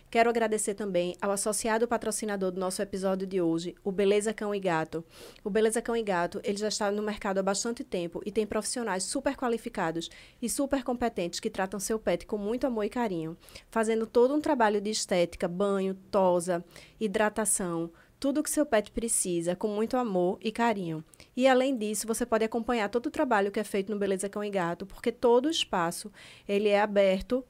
[0.10, 4.60] Quero agradecer também ao associado patrocinador do nosso episódio de hoje, o Beleza Cão e
[4.60, 5.04] Gato.
[5.44, 8.48] O Beleza Cão e Gato, ele já está no mercado há bastante tempo e tem
[8.48, 10.10] profissionais super qualificados
[10.42, 13.36] e super competentes que tratam seu pet com muito amor e carinho,
[13.70, 16.64] fazendo todo um trabalho de estética, banho, tosa,
[16.98, 21.04] hidratação, tudo o que seu pet precisa, com muito amor e carinho.
[21.36, 24.44] E além disso, você pode acompanhar todo o trabalho que é feito no Beleza Cão
[24.44, 26.12] e Gato, porque todo o espaço
[26.48, 27.46] ele é aberto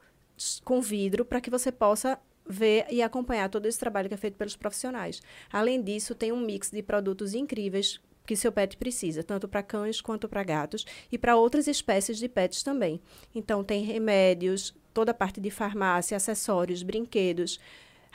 [0.63, 4.37] com vidro para que você possa ver e acompanhar todo esse trabalho que é feito
[4.37, 5.21] pelos profissionais.
[5.51, 10.01] Além disso, tem um mix de produtos incríveis que seu pet precisa, tanto para cães
[10.01, 12.99] quanto para gatos e para outras espécies de pets também.
[13.33, 17.59] Então tem remédios, toda a parte de farmácia, acessórios, brinquedos,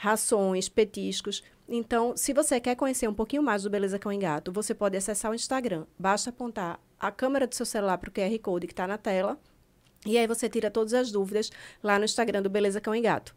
[0.03, 1.41] rações, petiscos.
[1.67, 4.97] Então, se você quer conhecer um pouquinho mais do Beleza Cão e Gato, você pode
[4.97, 5.85] acessar o Instagram.
[5.97, 9.39] Basta apontar a câmera do seu celular para o QR Code que está na tela.
[10.05, 11.49] E aí você tira todas as dúvidas
[11.81, 13.33] lá no Instagram do Beleza Cão e Gato.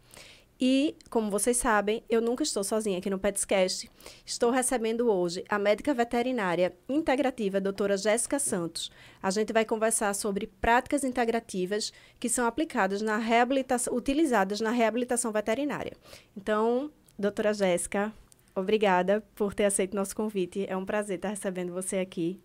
[0.61, 3.91] E, como vocês sabem, eu nunca estou sozinha aqui no Petscast.
[4.25, 8.91] Estou recebendo hoje a médica veterinária integrativa, doutora Jéssica Santos.
[9.23, 15.31] A gente vai conversar sobre práticas integrativas que são aplicadas na reabilitação, utilizadas na reabilitação
[15.31, 15.93] veterinária.
[16.35, 18.11] Então, doutora Jéssica,
[18.55, 20.65] obrigada por ter aceito nosso convite.
[20.69, 22.41] É um prazer estar recebendo você aqui.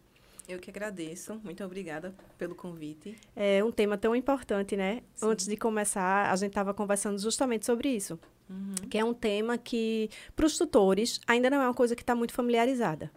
[0.47, 1.39] Eu que agradeço.
[1.43, 3.17] Muito obrigada pelo convite.
[3.35, 5.01] É um tema tão importante, né?
[5.15, 5.27] Sim.
[5.27, 8.19] Antes de começar, a gente estava conversando justamente sobre isso.
[8.49, 8.75] Uhum.
[8.89, 12.13] Que é um tema que, para os tutores, ainda não é uma coisa que está
[12.13, 13.11] muito familiarizada.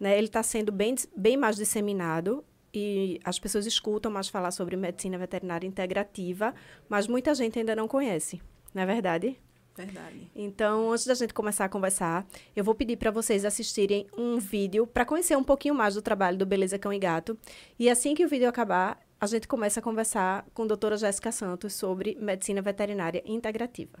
[0.00, 0.16] Né?
[0.16, 5.18] Ele está sendo bem, bem mais disseminado e as pessoas escutam mais falar sobre medicina
[5.18, 6.54] veterinária integrativa,
[6.88, 8.40] mas muita gente ainda não conhece.
[8.74, 9.36] Não é verdade?
[9.84, 10.30] Verdade.
[10.34, 14.86] Então, antes da gente começar a conversar, eu vou pedir para vocês assistirem um vídeo
[14.86, 17.38] para conhecer um pouquinho mais do trabalho do Beleza Cão e Gato.
[17.78, 21.30] E assim que o vídeo acabar, a gente começa a conversar com a doutora Jéssica
[21.30, 23.98] Santos sobre medicina veterinária integrativa.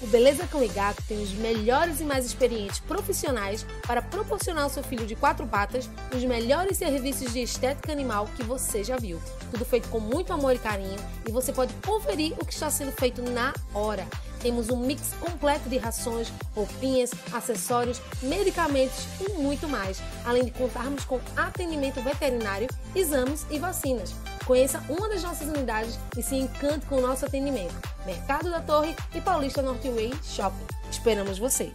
[0.00, 4.70] O Beleza Cão e Gato tem os melhores e mais experientes profissionais para proporcionar ao
[4.70, 9.20] seu filho de quatro patas os melhores serviços de estética animal que você já viu.
[9.50, 10.98] Tudo feito com muito amor e carinho
[11.28, 14.08] e você pode conferir o que está sendo feito na hora.
[14.42, 21.04] Temos um mix completo de rações, roupinhas, acessórios, medicamentos e muito mais, além de contarmos
[21.04, 24.12] com atendimento veterinário, exames e vacinas.
[24.44, 27.74] Conheça uma das nossas unidades e se encante com o nosso atendimento.
[28.04, 30.66] Mercado da Torre e Paulista Northway Shopping.
[30.90, 31.72] Esperamos você!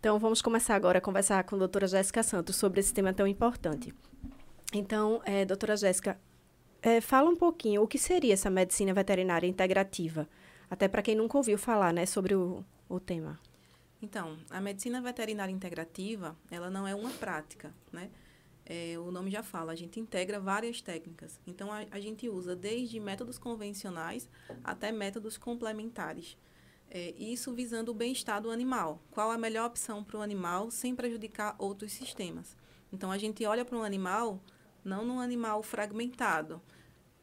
[0.00, 3.26] Então, vamos começar agora a conversar com a doutora Jéssica Santos sobre esse tema tão
[3.26, 3.94] importante.
[4.74, 6.18] Então, é, doutora Jéssica,
[6.82, 10.28] é, fala um pouquinho o que seria essa medicina veterinária integrativa?
[10.74, 13.38] Até para quem nunca ouviu falar, né, sobre o, o tema.
[14.02, 18.10] Então, a medicina veterinária integrativa, ela não é uma prática, né?
[18.66, 21.38] É, o nome já fala, a gente integra várias técnicas.
[21.46, 24.28] Então, a, a gente usa desde métodos convencionais
[24.64, 26.36] até métodos complementares.
[26.90, 29.00] É, isso visando o bem-estar do animal.
[29.12, 32.56] Qual a melhor opção para o animal sem prejudicar outros sistemas?
[32.92, 34.42] Então, a gente olha para um animal,
[34.84, 36.60] não num animal fragmentado,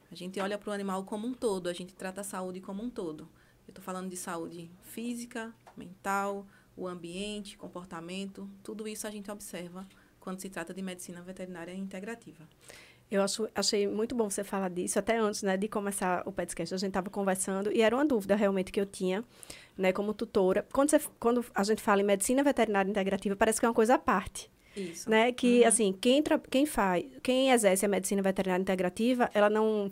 [0.09, 2.81] a gente olha para o animal como um todo, a gente trata a saúde como
[2.81, 3.29] um todo.
[3.71, 6.45] Eu estou falando de saúde física, mental,
[6.75, 9.87] o ambiente, comportamento, tudo isso a gente observa
[10.19, 12.45] quando se trata de medicina veterinária integrativa.
[13.09, 16.73] Eu acho, achei muito bom você falar disso, até antes né, de começar o podcast,
[16.73, 19.23] a gente estava conversando e era uma dúvida realmente que eu tinha,
[19.77, 20.67] né, como tutora.
[20.73, 23.95] Quando, você, quando a gente fala em medicina veterinária integrativa, parece que é uma coisa
[23.95, 24.51] à parte.
[24.75, 25.09] Isso.
[25.09, 25.31] Né?
[25.31, 25.67] Que, uhum.
[25.67, 29.89] assim, quem, quem faz, quem exerce a medicina veterinária integrativa, ela não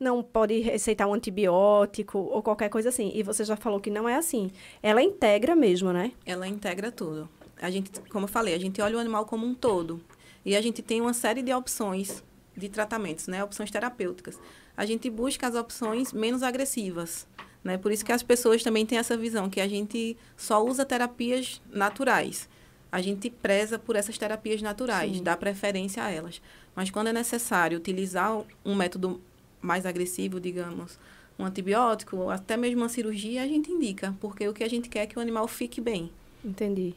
[0.00, 3.12] não pode receitar um antibiótico ou qualquer coisa assim.
[3.14, 4.50] E você já falou que não é assim.
[4.82, 6.12] Ela integra mesmo, né?
[6.24, 7.28] Ela integra tudo.
[7.60, 10.00] A gente, como eu falei, a gente olha o animal como um todo.
[10.44, 12.24] E a gente tem uma série de opções
[12.56, 13.44] de tratamentos, né?
[13.44, 14.40] Opções terapêuticas.
[14.74, 17.28] A gente busca as opções menos agressivas,
[17.62, 17.76] né?
[17.76, 21.60] Por isso que as pessoas também têm essa visão que a gente só usa terapias
[21.70, 22.48] naturais
[22.92, 25.22] a gente preza por essas terapias naturais, Sim.
[25.22, 26.42] dá preferência a elas.
[26.74, 29.20] Mas quando é necessário utilizar um método
[29.60, 30.98] mais agressivo, digamos,
[31.38, 34.88] um antibiótico, ou até mesmo uma cirurgia, a gente indica, porque o que a gente
[34.88, 36.10] quer é que o animal fique bem.
[36.44, 36.94] Entendi.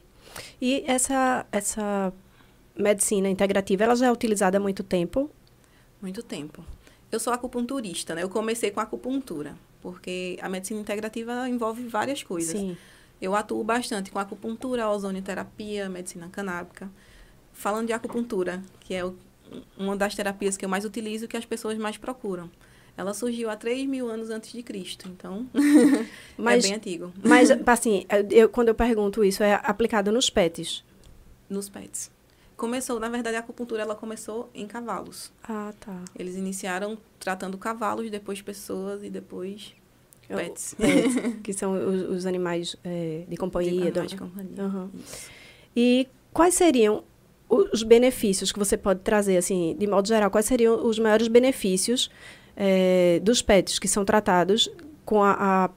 [0.61, 2.13] E essa, essa
[2.75, 5.29] medicina integrativa, ela já é utilizada há muito tempo?
[6.01, 6.65] Muito tempo.
[7.11, 8.23] Eu sou acupunturista, né?
[8.23, 12.59] Eu comecei com acupuntura, porque a medicina integrativa envolve várias coisas.
[12.59, 12.75] Sim.
[13.21, 16.89] Eu atuo bastante com acupuntura, ozonioterapia, medicina canábica.
[17.53, 19.15] Falando de acupuntura, que é o,
[19.77, 22.49] uma das terapias que eu mais utilizo e que as pessoas mais procuram.
[22.95, 25.47] Ela surgiu há 3 mil anos antes de Cristo, então
[26.37, 27.11] Mas- é bem antigo.
[27.23, 30.83] Mas, assim, eu, quando eu pergunto isso, é aplicado nos pets.
[31.49, 32.11] Nos pets.
[32.55, 35.31] Começou, na verdade, a acupuntura ela começou em cavalos.
[35.43, 36.03] Ah, tá.
[36.17, 39.73] Eles iniciaram tratando cavalos, depois pessoas e depois
[40.27, 40.75] pets.
[40.75, 43.71] Pets, que são os, os animais é, de companhia.
[43.71, 44.89] De do- animais de companhia.
[44.99, 45.29] Isso.
[45.75, 47.03] E quais seriam
[47.53, 52.09] os benefícios que você pode trazer, assim, de modo geral, quais seriam os maiores benefícios
[52.55, 54.69] é, dos pets que são tratados
[55.05, 55.69] com a,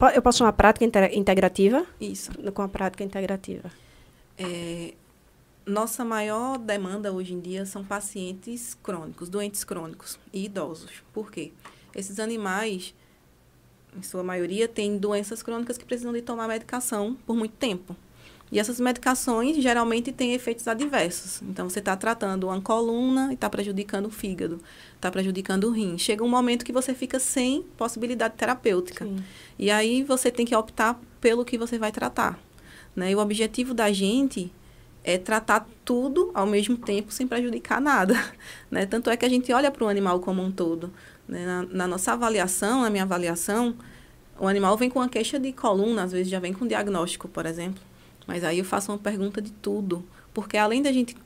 [0.00, 1.86] a- eu posso chamar prática inte- integrativa?
[2.00, 2.30] Isso.
[2.52, 3.70] Com a prática integrativa.
[4.38, 4.92] É,
[5.64, 10.90] nossa maior demanda hoje em dia são pacientes crônicos, doentes crônicos e idosos.
[11.12, 11.52] Por quê?
[11.94, 12.94] Esses animais,
[13.96, 17.96] em sua maioria, têm doenças crônicas que precisam de tomar medicação por muito tempo.
[18.50, 21.42] E essas medicações geralmente têm efeitos adversos.
[21.42, 24.60] Então, você está tratando uma coluna e está prejudicando o fígado,
[24.94, 25.98] está prejudicando o rim.
[25.98, 29.04] Chega um momento que você fica sem possibilidade terapêutica.
[29.04, 29.16] Sim.
[29.58, 32.38] E aí você tem que optar pelo que você vai tratar.
[32.94, 33.10] Né?
[33.10, 34.52] E o objetivo da gente
[35.02, 38.14] é tratar tudo ao mesmo tempo sem prejudicar nada.
[38.68, 38.84] Né?
[38.84, 40.92] Tanto é que a gente olha para o animal como um todo.
[41.28, 41.46] Né?
[41.46, 43.76] Na, na nossa avaliação, na minha avaliação,
[44.40, 47.46] o animal vem com uma queixa de coluna, às vezes já vem com diagnóstico, por
[47.46, 47.80] exemplo.
[48.26, 50.04] Mas aí eu faço uma pergunta de tudo.
[50.34, 51.16] Porque além da gente.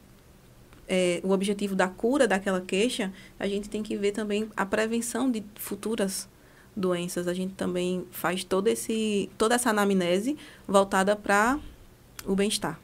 [0.88, 5.30] é, o objetivo da cura daquela queixa, a gente tem que ver também a prevenção
[5.30, 6.28] de futuras
[6.76, 7.28] doenças.
[7.28, 10.36] A gente também faz todo esse, toda essa anamnese
[10.66, 11.58] voltada para
[12.26, 12.78] o bem-estar.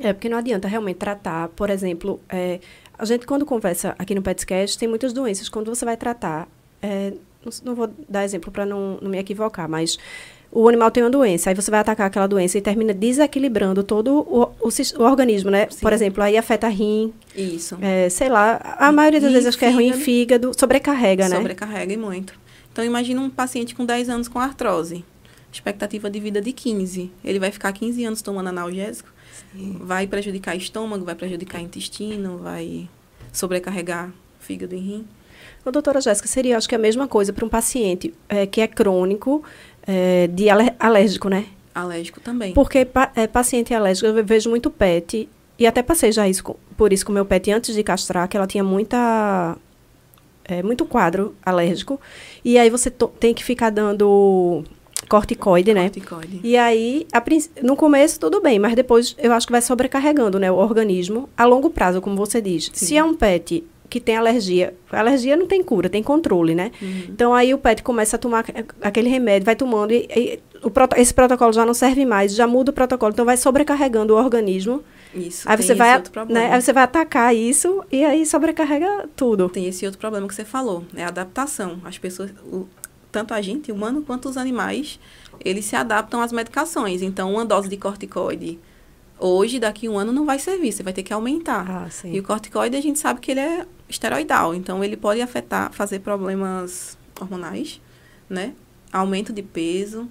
[0.00, 2.60] É, porque não adianta realmente tratar, por exemplo, é,
[2.96, 5.48] a gente quando conversa aqui no Petscast, tem muitas doenças.
[5.48, 6.48] Quando você vai tratar,
[6.80, 7.12] é,
[7.44, 9.98] não, não vou dar exemplo para não, não me equivocar, mas
[10.50, 14.20] o animal tem uma doença, aí você vai atacar aquela doença e termina desequilibrando todo
[14.20, 15.68] o, o, o organismo, né?
[15.70, 15.80] Sim.
[15.80, 17.76] Por exemplo, aí afeta rim, Isso.
[17.82, 20.04] é, sei lá, a maioria das Rim, vezes acho que é ruim, fígado.
[20.04, 21.36] fígado, sobrecarrega, né?
[21.36, 22.34] Sobrecarrega e muito.
[22.72, 25.04] Então, imagina um paciente com 10 anos com artrose.
[25.52, 27.10] Expectativa de vida de 15.
[27.24, 29.08] Ele vai ficar 15 anos tomando analgésico.
[29.80, 32.88] Vai prejudicar estômago, vai prejudicar intestino, vai
[33.32, 35.06] sobrecarregar fígado e rim.
[35.64, 38.66] Ô, doutora Jéssica, seria, acho que a mesma coisa para um paciente é, que é
[38.66, 39.42] crônico,
[39.88, 40.46] é, de
[40.78, 41.46] alérgico, né?
[41.74, 42.52] Alérgico também.
[42.52, 46.92] Porque pa- é, paciente alérgico, eu vejo muito pet, e até passei já isso, por
[46.92, 49.56] isso com o meu pet antes de castrar, que ela tinha muita.
[50.44, 52.00] é, muito quadro alérgico.
[52.44, 54.62] E aí você tem que ficar dando
[55.08, 55.84] corticoide, né?
[55.84, 56.40] Corticoide.
[56.42, 57.22] E aí, a
[57.62, 61.44] no começo, tudo bem, mas depois eu acho que vai sobrecarregando né, o organismo a
[61.44, 62.70] longo prazo, como você diz.
[62.72, 62.86] Sim.
[62.86, 66.70] Se é um pet que tem alergia, alergia não tem cura, tem controle, né?
[66.80, 67.02] Uhum.
[67.08, 70.70] Então aí o pet começa a tomar aque- aquele remédio, vai tomando e, e o
[70.96, 74.82] esse protocolo já não serve mais, já muda o protocolo, então vai sobrecarregando o organismo.
[75.14, 75.48] Isso.
[75.48, 76.40] Aí você vai, outro problema.
[76.48, 79.48] né, aí você vai atacar isso e aí sobrecarrega tudo.
[79.48, 81.78] Tem esse outro problema que você falou, é a adaptação.
[81.84, 82.66] As pessoas, o-
[83.10, 85.00] tanto a gente, humano, quanto os animais,
[85.42, 87.00] eles se adaptam às medicações.
[87.00, 88.58] Então, uma dose de corticoide
[89.18, 91.64] hoje, daqui a um ano, não vai servir, você vai ter que aumentar.
[91.68, 92.12] Ah, sim.
[92.12, 96.00] E o corticoide, a gente sabe que ele é esteroidal, então ele pode afetar, fazer
[96.00, 97.80] problemas hormonais,
[98.28, 98.52] né?
[98.92, 100.08] Aumento de peso,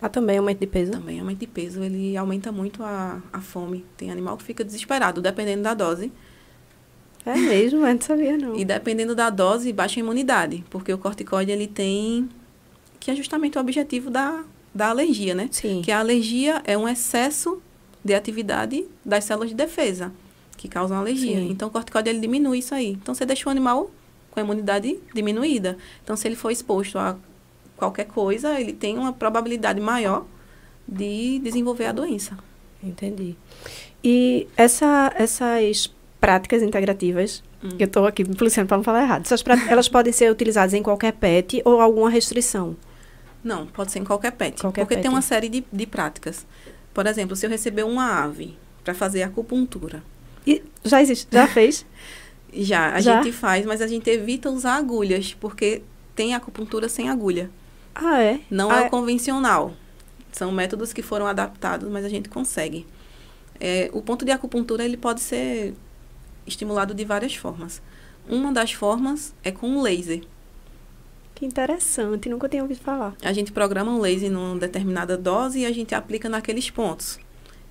[0.00, 0.92] Ah, também aumento de peso.
[0.92, 3.84] também aumento de peso, ele aumenta muito a, a fome.
[3.96, 6.12] Tem animal que fica desesperado, dependendo da dose.
[7.26, 8.56] É mesmo, eu não sabia não.
[8.56, 12.28] E dependendo da dose, baixa a imunidade, porque o corticoide ele tem
[13.00, 15.48] que é justamente o objetivo da, da alergia, né?
[15.52, 15.82] Sim.
[15.82, 17.60] Que a alergia é um excesso
[18.04, 20.12] de atividade das células de defesa
[20.58, 21.36] que causam alergia.
[21.38, 21.50] Sim.
[21.50, 22.90] Então o corticoide ele diminui isso aí.
[22.90, 23.90] Então você deixa o animal
[24.30, 25.78] com a imunidade diminuída.
[26.04, 27.16] Então se ele for exposto a
[27.76, 30.26] qualquer coisa, ele tem uma probabilidade maior
[30.86, 32.36] de desenvolver a doença.
[32.82, 33.34] Entendi.
[34.04, 37.70] E essa, essas práticas integrativas, Hum.
[37.76, 40.74] eu estou aqui me policiando para não falar errado, essas práticas, elas podem ser utilizadas
[40.74, 42.76] em qualquer pet ou alguma restrição?
[43.42, 44.60] Não, pode ser em qualquer pet.
[44.60, 45.02] Qualquer porque pet.
[45.02, 46.46] tem uma série de, de práticas.
[46.94, 50.02] Por exemplo, se eu receber uma ave para fazer acupuntura,
[50.48, 51.84] E já existe, já fez?
[52.52, 53.22] já, a Já?
[53.22, 55.82] gente faz, mas a gente evita usar agulhas, porque
[56.16, 57.50] tem acupuntura sem agulha.
[57.94, 58.40] Ah, é?
[58.50, 59.74] Não Ah, é o convencional.
[60.32, 62.86] São métodos que foram adaptados, mas a gente consegue.
[63.60, 65.74] É, o ponto de acupuntura ele pode ser
[66.46, 67.82] estimulado de várias formas.
[68.26, 70.22] Uma das formas é com um laser.
[71.34, 73.14] Que interessante, nunca tinha ouvido falar.
[73.22, 77.18] A gente programa um laser numa determinada dose e a gente aplica naqueles pontos.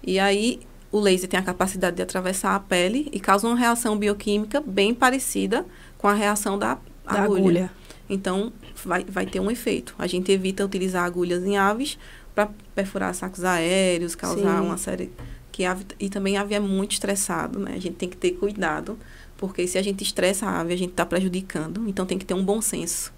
[0.04, 0.60] E aí
[0.92, 4.94] o laser tem a capacidade de atravessar a pele e causa uma reação bioquímica bem
[4.94, 5.66] parecida
[5.98, 7.40] com a reação da, Da agulha.
[7.40, 7.72] agulha.
[8.10, 8.54] Então,
[8.86, 9.94] vai, vai ter um efeito.
[10.00, 11.98] A gente evita utilizar agulhas em aves
[12.34, 14.66] para perfurar sacos aéreos, causar Sim.
[14.66, 15.12] uma série.
[15.52, 17.74] Que ave, e também a ave é muito estressado, né?
[17.76, 18.98] A gente tem que ter cuidado,
[19.38, 21.84] porque se a gente estressa a ave, a gente está prejudicando.
[21.90, 23.12] Então, tem que ter um bom senso.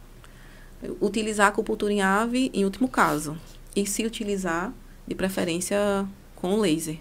[1.02, 3.38] Utilizar a acupuntura em ave, em último caso.
[3.76, 4.74] E se utilizar,
[5.06, 6.98] de preferência, com laser,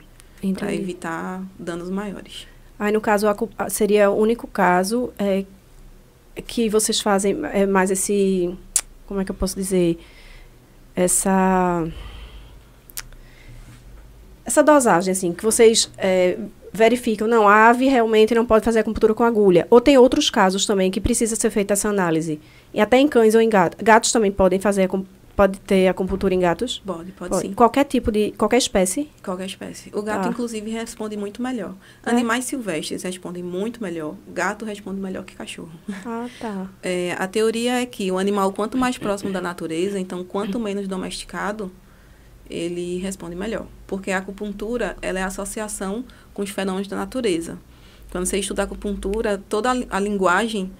[0.54, 2.46] para evitar danos maiores.
[2.78, 3.26] Aí, no caso,
[3.68, 5.44] seria o único caso é,
[6.46, 8.56] que vocês fazem é, mais esse.
[9.06, 9.98] Como é que eu posso dizer?
[10.94, 11.86] Essa.
[14.44, 16.38] Essa dosagem, assim, que vocês é,
[16.72, 19.66] verificam, não, a ave realmente não pode fazer acupuntura com agulha.
[19.68, 22.40] Ou tem outros casos também que precisa ser feita essa análise.
[22.72, 23.78] E até em cães ou em gatos.
[23.82, 24.88] Gatos também podem fazer,
[25.38, 26.82] pode ter acupuntura em gatos?
[26.84, 27.42] Pode, pode, Pode.
[27.46, 27.52] sim.
[27.52, 28.32] Qualquer tipo de.
[28.32, 29.08] qualquer espécie?
[29.22, 29.88] Qualquer espécie.
[29.94, 30.30] O gato, Tá.
[30.30, 31.76] inclusive, responde muito melhor.
[32.04, 32.10] É?
[32.10, 34.16] Animais silvestres respondem muito melhor.
[34.26, 35.70] Gato responde melhor que cachorro.
[36.04, 36.66] Ah, tá.
[36.82, 40.88] É, a teoria é que o animal, quanto mais próximo da natureza, então, quanto menos
[40.88, 41.70] domesticado,
[42.50, 43.66] ele responde melhor.
[43.86, 46.04] Porque a acupuntura, ela é a associação
[46.34, 47.58] com os fenômenos da natureza.
[48.10, 50.72] Quando você estuda acupuntura, toda a, a linguagem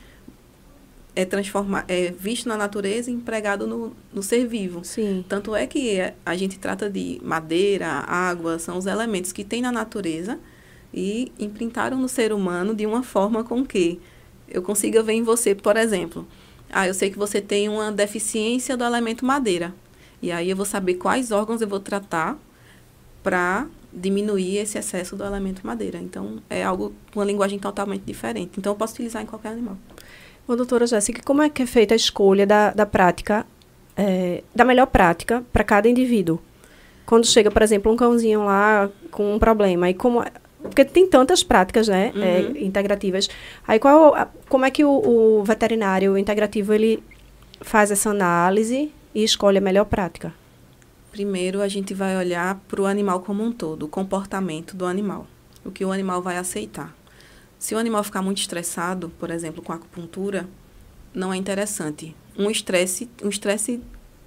[1.18, 4.84] é, transforma, é visto na natureza e empregado no, no ser vivo.
[4.84, 5.25] Sim.
[5.28, 9.60] Tanto é que é- a gente trata de madeira, água, são os elementos que tem
[9.60, 10.38] na natureza
[10.94, 14.00] e imprintaram no ser humano de uma forma com que
[14.48, 16.25] eu consiga ver em você, por exemplo,
[16.70, 19.75] ah, eu sei que você tem uma deficiência do elemento madeira.
[20.22, 22.38] E aí eu vou saber quais órgãos eu vou tratar
[23.25, 25.98] para diminuir esse excesso do elemento madeira.
[25.98, 28.52] Então, é algo com uma linguagem totalmente diferente.
[28.56, 29.76] Então, eu posso utilizar em qualquer animal.
[30.48, 33.46] Ô, doutora Jéssica, como é que é feita a escolha da, da prática,
[33.96, 36.40] eh, da melhor prática para cada indivíduo?
[37.04, 40.22] Quando chega, por exemplo, um cãozinho lá com um problema, e como...
[40.22, 42.66] é- Porque tem tantas práticas, né, eh, Uhum.
[42.66, 43.28] integrativas.
[43.66, 47.02] Aí, qual, a- como é que o, o veterinário integrativo, ele
[47.60, 50.32] faz essa análise e escolhe a melhor prática?
[51.12, 55.26] Primeiro, a gente vai olhar para o animal como um todo, o comportamento do animal,
[55.64, 56.94] o que o animal vai aceitar.
[57.58, 60.48] Se o animal ficar muito estressado, por exemplo, com a acupuntura,
[61.12, 62.14] não é interessante.
[62.36, 63.80] Um estresse, um estresse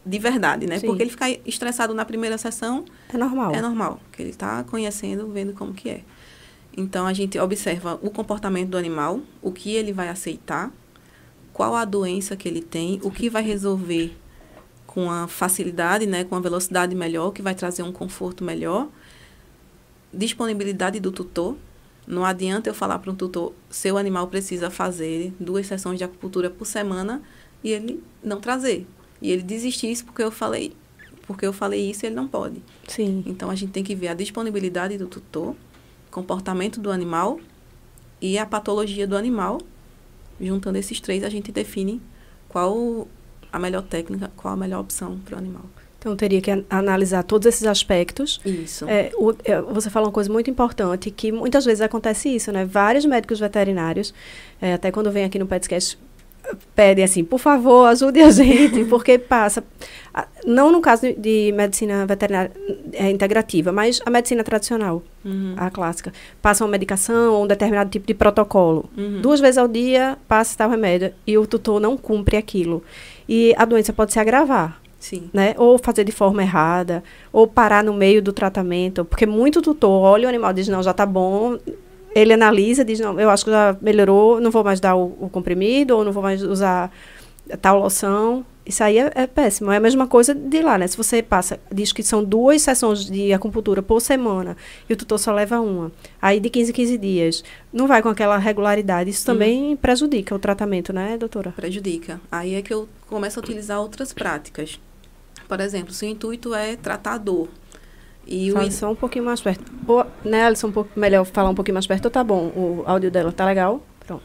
[0.06, 0.80] de verdade, né?
[0.80, 0.88] Sim.
[0.88, 2.84] Porque ele ficar estressado na primeira sessão
[3.14, 3.54] É normal.
[3.54, 6.02] é normal, que ele está conhecendo, vendo como que é.
[6.76, 10.72] Então a gente observa o comportamento do animal, o que ele vai aceitar,
[11.54, 14.18] qual a doença que ele tem, o que vai resolver
[14.88, 18.90] com a facilidade, né, com a velocidade melhor, que vai trazer um conforto melhor.
[20.14, 21.56] Disponibilidade do tutor.
[22.08, 26.50] Não adianta eu falar para um tutor, seu animal precisa fazer duas sessões de acupuntura
[26.50, 27.22] por semana
[27.64, 28.88] e ele não trazer.
[29.22, 30.74] E ele desistir isso porque eu falei,
[31.28, 32.62] porque eu falei isso, ele não pode.
[32.88, 33.24] Sim.
[33.26, 35.56] Então a gente tem que ver a disponibilidade do tutor,
[36.10, 37.40] comportamento do animal
[38.20, 39.60] e a patologia do animal.
[40.40, 42.02] Juntando esses três, a gente define
[42.50, 43.08] qual
[43.54, 45.64] a melhor técnica, qual a melhor opção para o animal.
[46.02, 48.86] Então, teria que an- analisar todos esses aspectos Isso.
[48.90, 52.66] É, o- é, você falou uma coisa muito importante, que muitas vezes acontece isso, né?
[52.66, 54.12] Vários médicos veterinários,
[54.60, 56.00] é, até quando vem aqui no podcast,
[56.76, 59.64] pedem assim, por favor, ajude a gente, porque passa...
[60.44, 62.52] Não no caso de, medicina veterinária
[62.94, 65.54] é, integrativa, mas a medicina tradicional, Uhum.
[65.56, 66.12] a clássica.
[66.42, 68.90] Passa uma medicação ou um determinado tipo de protocolo.
[68.98, 69.22] Uhum.
[69.22, 72.84] Duas vezes ao dia, passa tal remédio, e o tutor não cumpre aquilo.
[73.30, 75.30] E a doença pode se agravar Sim.
[75.34, 75.56] né?
[75.58, 77.04] Ou fazer de forma errada,
[77.34, 80.82] ou parar no meio do tratamento, porque muito tutor olha o animal e diz, não,
[80.82, 81.58] já tá bom,
[82.14, 85.30] ele analisa, diz, não, eu acho que já melhorou, não vou mais dar o, o
[85.30, 86.92] comprimido, ou não vou mais usar
[87.62, 88.46] tal loção.
[88.64, 89.72] Isso aí é, é péssimo.
[89.72, 90.86] É a mesma coisa de lá, né?
[90.86, 94.56] Se você passa, diz que são duas sessões de acupuntura por semana
[94.88, 95.92] e o tutor só leva uma,
[96.22, 97.44] aí de 15 em 15 dias,
[97.74, 99.10] não vai com aquela regularidade.
[99.10, 101.52] Isso também prejudica o tratamento, né, doutora?
[101.52, 102.22] Prejudica.
[102.32, 104.80] Aí é que eu começo a utilizar outras práticas.
[105.52, 107.50] Por exemplo, se o intuito é tratar dor.
[108.26, 109.70] E o in- só um pouquinho mais perto.
[109.86, 112.10] Ou, né, Alisson, um pouco melhor falar um pouquinho mais perto.
[112.10, 113.86] Tá bom, o áudio dela tá legal?
[114.08, 114.24] Pronto.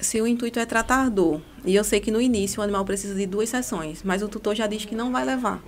[0.00, 3.16] se o intuito é tratar dor, e eu sei que no início o animal precisa
[3.16, 5.60] de duas sessões, mas o tutor já diz que não vai levar.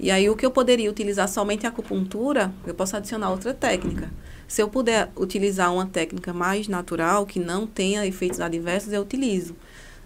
[0.00, 4.10] E aí o que eu poderia utilizar somente a acupuntura, eu posso adicionar outra técnica.
[4.48, 9.54] Se eu puder utilizar uma técnica mais natural, que não tenha efeitos adversos, eu utilizo.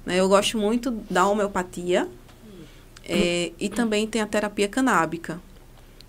[0.05, 0.17] Né?
[0.21, 2.07] Eu gosto muito da homeopatia
[3.09, 5.41] eh, e também tem a terapia canábica.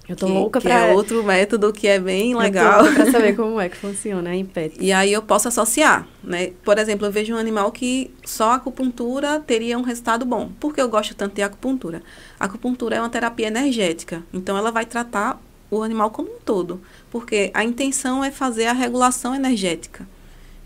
[0.08, 0.88] Eu tô que, louca que pra...
[0.88, 2.94] é outro método que é bem eu tô legal.
[2.94, 4.77] pra saber como é que funciona em pet.
[4.80, 6.51] E aí eu posso associar, né?
[6.63, 10.50] Por exemplo, eu vejo um animal que só a acupuntura teria um resultado bom.
[10.60, 12.01] Por que eu gosto tanto de acupuntura?
[12.39, 16.80] A acupuntura é uma terapia energética, então ela vai tratar o animal como um todo,
[17.12, 20.08] porque a intenção é fazer a regulação energética.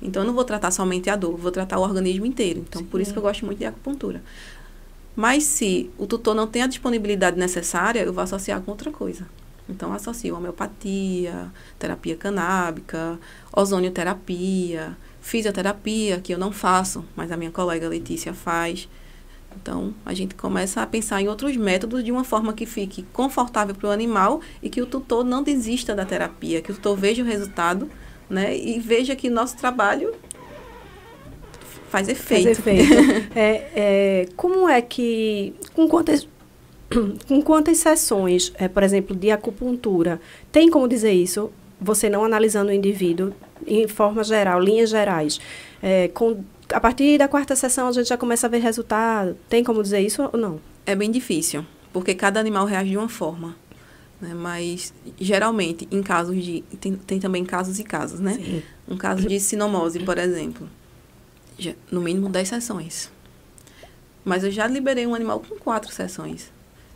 [0.02, 2.64] Então, eu não vou tratar somente a dor, vou tratar o organismo inteiro.
[2.68, 2.88] Então, Sim.
[2.88, 4.24] por isso que eu gosto muito de acupuntura.
[5.16, 9.28] Mas se o tutor não tem a disponibilidade necessária, eu vou associar com outra coisa.
[9.70, 13.20] Então, associo homeopatia, terapia canábica,
[13.54, 18.90] ozonioterapia, fisioterapia, que eu não faço, mas a minha colega Letícia faz.
[19.56, 23.76] Então, a gente começa a pensar em outros métodos de uma forma que fique confortável
[23.76, 27.22] para o animal e que o tutor não desista da terapia, que o tutor veja
[27.22, 27.90] o resultado
[28.30, 30.14] né, e veja que nosso trabalho
[31.92, 32.44] faz efeito.
[32.44, 32.94] Faz efeito.
[33.36, 35.54] é, é, como é que.
[35.74, 36.28] Com quantas,
[37.28, 40.20] com quantas sessões, é, por exemplo, de acupuntura,
[40.52, 41.52] tem como dizer isso?
[41.80, 43.34] Você não analisando o indivíduo
[43.68, 45.40] em forma geral, linhas gerais.
[45.82, 49.36] É, com, a partir da quarta sessão a gente já começa a ver resultado.
[49.50, 50.60] Tem como dizer isso ou não?
[50.86, 53.56] É bem difícil, porque cada animal reage de uma forma.
[54.22, 54.34] Né?
[54.36, 56.64] Mas, geralmente, em casos de...
[56.80, 58.34] Tem, tem também casos e casos, né?
[58.34, 58.64] Sim.
[58.88, 60.70] Um caso de sinomose, por exemplo.
[61.62, 63.12] Já, no mínimo 10 sessões.
[64.26, 66.52] Mas eu já liberei um animal com quatro sessões.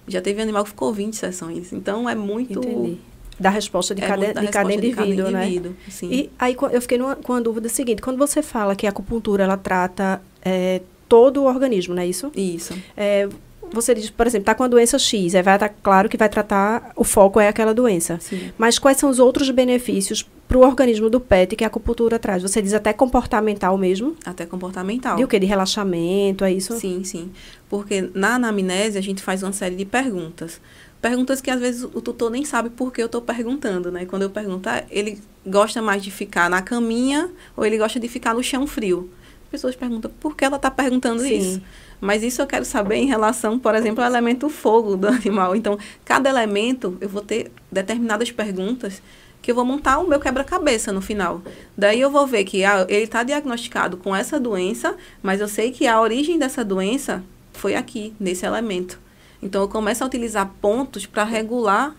[0.08, 1.72] Já teve animal que ficou 20 sessões.
[1.72, 2.60] Então, é muito...
[2.60, 3.00] Entendi
[3.40, 5.78] da resposta de, é cada, de cada indivíduo, de cada indivíduo né?
[5.90, 6.10] Sim.
[6.10, 9.44] E aí eu fiquei numa, com a dúvida seguinte: quando você fala que a acupuntura
[9.44, 12.32] ela trata é, todo o organismo, não é isso?
[12.34, 12.74] Isso.
[12.96, 13.28] É,
[13.76, 16.30] você diz, por exemplo, está com a doença X, aí vai tá claro que vai
[16.30, 18.18] tratar, o foco é aquela doença.
[18.20, 18.52] Sim.
[18.58, 22.42] Mas quais são os outros benefícios para o organismo do pet que a acupuntura traz?
[22.42, 24.16] Você diz até comportamental mesmo?
[24.26, 25.18] Até comportamental.
[25.18, 25.38] De o quê?
[25.38, 26.80] De relaxamento, é isso?
[26.80, 27.32] Sim, sim.
[27.70, 30.60] Porque na anamnese a gente faz uma série de perguntas.
[31.02, 34.06] Perguntas que às vezes o tutor nem sabe por que eu estou perguntando, né?
[34.06, 38.08] Quando eu perguntar, ah, ele gosta mais de ficar na caminha ou ele gosta de
[38.08, 39.10] ficar no chão frio?
[39.44, 41.38] As pessoas perguntam por que ela está perguntando Sim.
[41.38, 41.62] isso.
[42.06, 45.56] Mas isso eu quero saber em relação, por exemplo, ao elemento fogo do animal.
[45.56, 49.02] Então, cada elemento, eu vou ter determinadas perguntas
[49.42, 51.42] que eu vou montar o meu quebra-cabeça no final.
[51.76, 55.72] Daí eu vou ver que ah, ele está diagnosticado com essa doença, mas eu sei
[55.72, 59.00] que a origem dessa doença foi aqui, nesse elemento.
[59.42, 61.96] Então, eu começo a utilizar pontos para regular,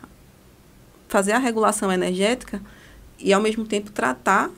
[1.08, 2.62] fazer a regulação energética
[3.18, 4.50] e, ao mesmo tempo, tratar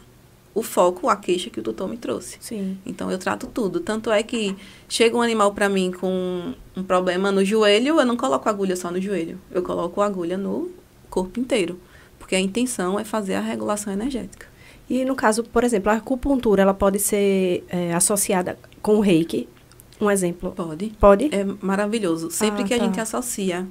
[0.58, 2.38] o foco, a queixa que o tutor me trouxe.
[2.40, 2.78] Sim.
[2.84, 3.80] Então, eu trato tudo.
[3.80, 4.56] Tanto é que
[4.88, 8.90] chega um animal para mim com um problema no joelho, eu não coloco agulha só
[8.90, 9.38] no joelho.
[9.50, 10.70] Eu coloco agulha no
[11.10, 11.78] corpo inteiro.
[12.18, 14.46] Porque a intenção é fazer a regulação energética.
[14.88, 19.48] E no caso, por exemplo, a acupuntura, ela pode ser é, associada com o reiki,
[20.00, 20.52] um exemplo?
[20.52, 20.92] Pode.
[21.00, 21.28] Pode?
[21.34, 22.30] É maravilhoso.
[22.30, 22.84] Sempre ah, que a tá.
[22.84, 23.66] gente associa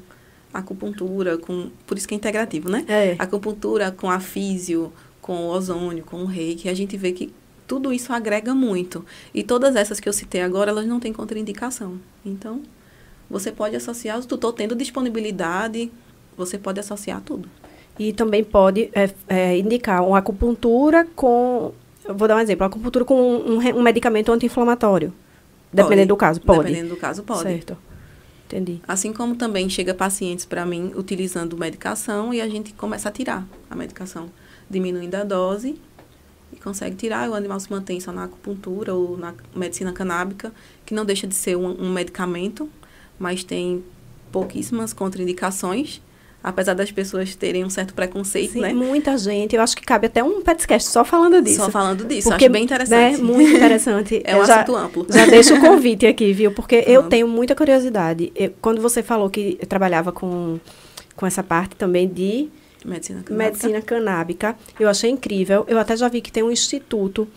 [0.53, 1.69] a acupuntura com...
[1.85, 2.85] Por isso que é integrativo, né?
[2.87, 3.15] É.
[3.17, 4.91] A acupuntura com a físio,
[5.27, 7.33] com o ozônio, com o reiki, a gente vê que
[7.67, 9.05] tudo isso agrega muito.
[9.33, 11.99] E todas essas que eu citei agora, elas não têm contraindicação.
[12.25, 12.61] Então,
[13.29, 15.91] você pode associar, se tutor tendo disponibilidade,
[16.37, 17.49] você pode associar tudo.
[17.99, 21.73] E também pode é, é, indicar uma acupuntura com...
[22.07, 22.63] Vou dar um exemplo.
[22.63, 25.13] Uma acupuntura com um, um medicamento anti-inflamatório.
[25.73, 26.69] Dependendo do caso, pode.
[26.69, 27.41] Dependendo do caso, pode.
[27.41, 27.77] Certo.
[28.45, 28.79] Entendi.
[28.87, 33.45] Assim como também chega pacientes para mim utilizando medicação e a gente começa a tirar
[33.69, 34.29] a medicação,
[34.69, 35.79] diminuindo a dose
[36.51, 37.29] e consegue tirar.
[37.29, 40.51] O animal se mantém só na acupuntura ou na medicina canábica,
[40.85, 42.69] que não deixa de ser um, um medicamento,
[43.19, 43.83] mas tem
[44.31, 46.01] pouquíssimas contraindicações
[46.47, 48.73] apesar das pessoas terem um certo preconceito, Sim, né?
[48.73, 49.55] muita gente.
[49.55, 51.57] Eu acho que cabe até um podcast só falando disso.
[51.57, 53.17] Só falando disso, porque, acho bem interessante.
[53.17, 54.21] Né, muito interessante.
[54.23, 55.07] é um já, assunto amplo.
[55.09, 56.51] Já deixo o convite aqui, viu?
[56.51, 56.93] Porque uhum.
[56.93, 58.31] eu tenho muita curiosidade.
[58.33, 60.59] Eu, quando você falou que trabalhava com,
[61.15, 62.47] com essa parte também de...
[62.87, 63.49] Medicina canábica.
[63.49, 64.55] Medicina canábica.
[64.79, 65.65] Eu achei incrível.
[65.67, 67.27] Eu até já vi que tem um instituto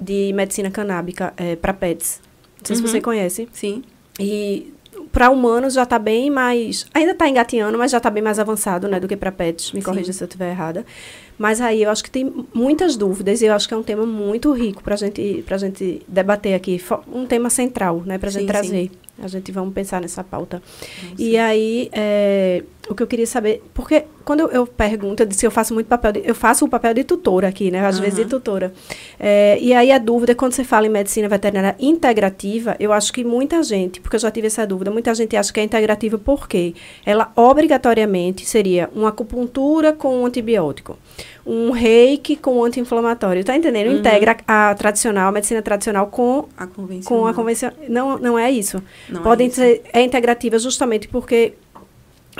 [0.00, 2.20] de medicina canábica é, para pets.
[2.58, 2.82] Não sei uhum.
[2.82, 3.48] se você conhece.
[3.52, 3.82] Sim.
[4.18, 4.72] E
[5.12, 6.86] para humanos já está bem mais.
[6.92, 9.72] Ainda está engateando, mas já está bem mais avançado né, do que para pets.
[9.72, 10.84] Me corrija se eu estiver errada.
[11.38, 14.04] Mas aí eu acho que tem muitas dúvidas e eu acho que é um tema
[14.04, 16.82] muito rico para gente, a gente debater aqui.
[17.12, 18.90] Um tema central, né, para a gente trazer.
[18.90, 18.90] Sim.
[19.20, 20.62] A gente vamos pensar nessa pauta.
[21.18, 25.44] e aí, é, o que eu queria saber, porque quando eu, eu pergunto, eu disse
[25.44, 27.84] eu faço muito papel, de, eu faço o papel de tutora aqui, né?
[27.84, 28.02] Às uhum.
[28.02, 28.72] vezes de tutora.
[29.18, 33.24] É, e aí a dúvida, quando você fala em medicina veterinária integrativa, eu acho que
[33.24, 36.74] muita gente, porque eu já tive essa dúvida, muita gente acha que é integrativa porque
[37.04, 40.96] ela obrigatoriamente seria uma acupuntura com um antibiótico
[41.46, 43.44] um reiki com anti-inflamatório.
[43.44, 43.88] Tá entendendo?
[43.88, 43.98] Uhum.
[43.98, 47.22] Integra a tradicional, a medicina tradicional com a convencional.
[47.22, 47.76] Com a convencional.
[47.88, 48.82] Não, não é isso.
[49.08, 51.54] Não é Podem é ser é integrativa justamente porque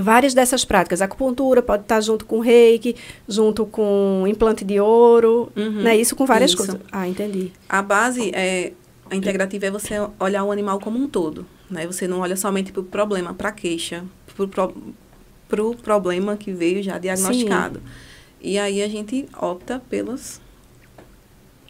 [0.01, 2.97] várias dessas práticas, a acupuntura pode estar junto com reiki,
[3.29, 5.83] junto com implante de ouro, uhum.
[5.83, 5.97] né?
[5.97, 6.59] Isso com várias isso.
[6.59, 6.81] coisas.
[6.91, 7.53] Ah, entendi.
[7.69, 8.73] A base é
[9.11, 11.87] a integrativa é você olhar o animal como um todo, né?
[11.87, 14.75] Você não olha somente para o problema, para a queixa, para o pro,
[15.49, 17.79] pro problema que veio já diagnosticado.
[17.79, 18.08] Sim.
[18.41, 20.41] E aí a gente opta pelas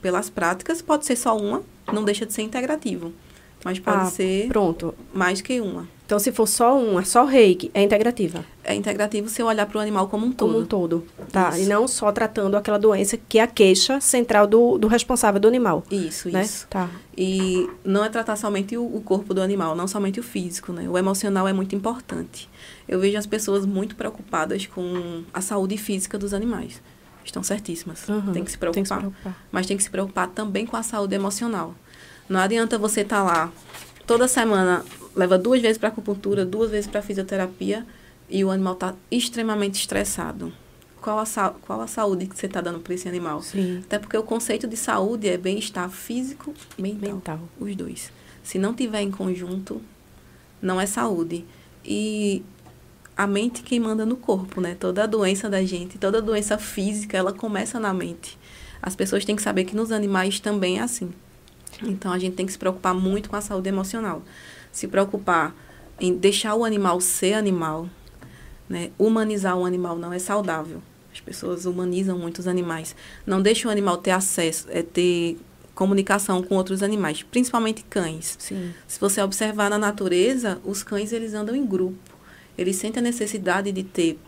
[0.00, 3.12] pelas práticas, pode ser só uma, não deixa de ser integrativo.
[3.64, 4.94] Mas pode Ah, ser Pronto.
[5.12, 5.88] mais que uma.
[6.07, 8.42] Então, se for só uma, só reiki, é integrativa.
[8.64, 10.52] É integrativo se eu olhar para o animal como um todo.
[10.52, 11.04] Como um todo.
[11.31, 11.50] Tá?
[11.59, 11.68] E Isso.
[11.68, 15.83] não só tratando aquela doença que é a queixa central do, do responsável do animal.
[15.90, 16.42] Isso, né?
[16.44, 16.66] isso.
[16.70, 16.88] Tá.
[17.16, 20.88] E não é tratar somente o, o corpo do animal, não somente o físico, né?
[20.88, 22.48] O emocional é muito importante.
[22.88, 26.81] Eu vejo as pessoas muito preocupadas com a saúde física dos animais.
[27.24, 28.09] Estão certíssimas.
[28.09, 28.33] Uhum.
[28.33, 28.74] Tem que se preocupar.
[28.74, 29.46] Tem que se preocupar.
[29.53, 31.74] Mas tem que se preocupar também com a saúde emocional.
[32.29, 33.53] Não adianta você estar lá
[34.07, 37.87] toda semana, leva duas vezes para acupuntura, duas vezes para fisioterapia
[38.29, 40.53] e o animal está extremamente estressado.
[41.01, 43.42] Qual a, qual a saúde que você está dando para esse animal?
[43.42, 43.83] Sim.
[43.85, 47.14] Até porque o conceito de saúde é bem-estar físico e mental.
[47.14, 47.40] Mental.
[47.61, 48.12] Os dois.
[48.42, 49.81] Se não tiver em conjunto,
[50.61, 51.44] não é saúde.
[51.85, 52.42] E
[53.18, 54.76] a mente quem manda no corpo, né?
[54.78, 58.38] Toda doença da gente, toda doença física, ela começa na mente.
[58.81, 61.11] As pessoas têm que saber que nos animais também é assim.
[61.83, 64.22] Então a gente tem que se preocupar muito com a saúde emocional.
[64.70, 65.52] Se preocupar
[65.98, 67.90] em deixar o animal ser animal,
[68.68, 68.92] né?
[68.96, 70.81] Humanizar o animal não é saudável.
[71.12, 72.94] As pessoas humanizam muito os animais.
[73.26, 75.37] Não deixa o animal ter acesso, é ter
[75.74, 78.37] comunicação com outros animais, principalmente cães.
[78.38, 78.72] Sim.
[78.87, 82.17] Se você observar na natureza, os cães eles andam em grupo.
[82.59, 84.18] Eles sentem a necessidade de ter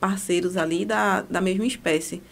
[0.00, 2.22] parceiros ali da, da mesma espécie.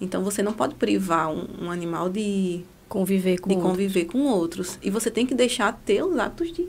[0.00, 3.70] Então você não pode privar um, um animal de, Conviver com de outro.
[3.70, 4.78] conviver com outros.
[4.82, 6.68] E você tem que deixar ter os hábitos de,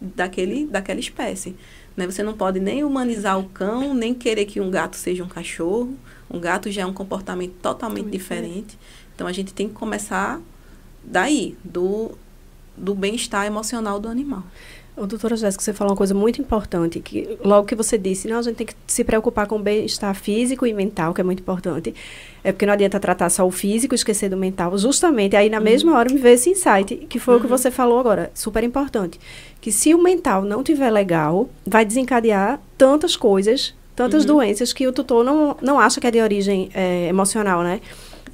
[0.00, 1.54] daquele, daquela espécie.
[1.96, 2.06] Né?
[2.06, 5.94] Você não pode nem humanizar o cão, nem querer que um gato seja um cachorro.
[6.30, 8.78] Um gato já é um comportamento totalmente Totalmente diferente.
[9.14, 10.40] Então a gente tem que começar
[11.04, 12.12] daí, do,
[12.76, 14.42] do bem-estar emocional do animal.
[14.94, 18.38] Ô, doutora Jéssica, você falou uma coisa muito importante, que logo que você disse, não,
[18.38, 21.40] a gente tem que se preocupar com o bem-estar físico e mental, que é muito
[21.40, 21.94] importante.
[22.44, 24.76] É porque não adianta tratar só o físico e esquecer do mental.
[24.76, 27.56] Justamente, aí na mesma hora me veio esse insight, que foi o que Uhum.
[27.56, 29.18] você falou agora, super importante.
[29.62, 34.34] Que se o mental não tiver legal, vai desencadear tantas coisas, tantas Uhum.
[34.36, 37.80] doenças que o tutor não, não acha que é de origem eh, emocional, né?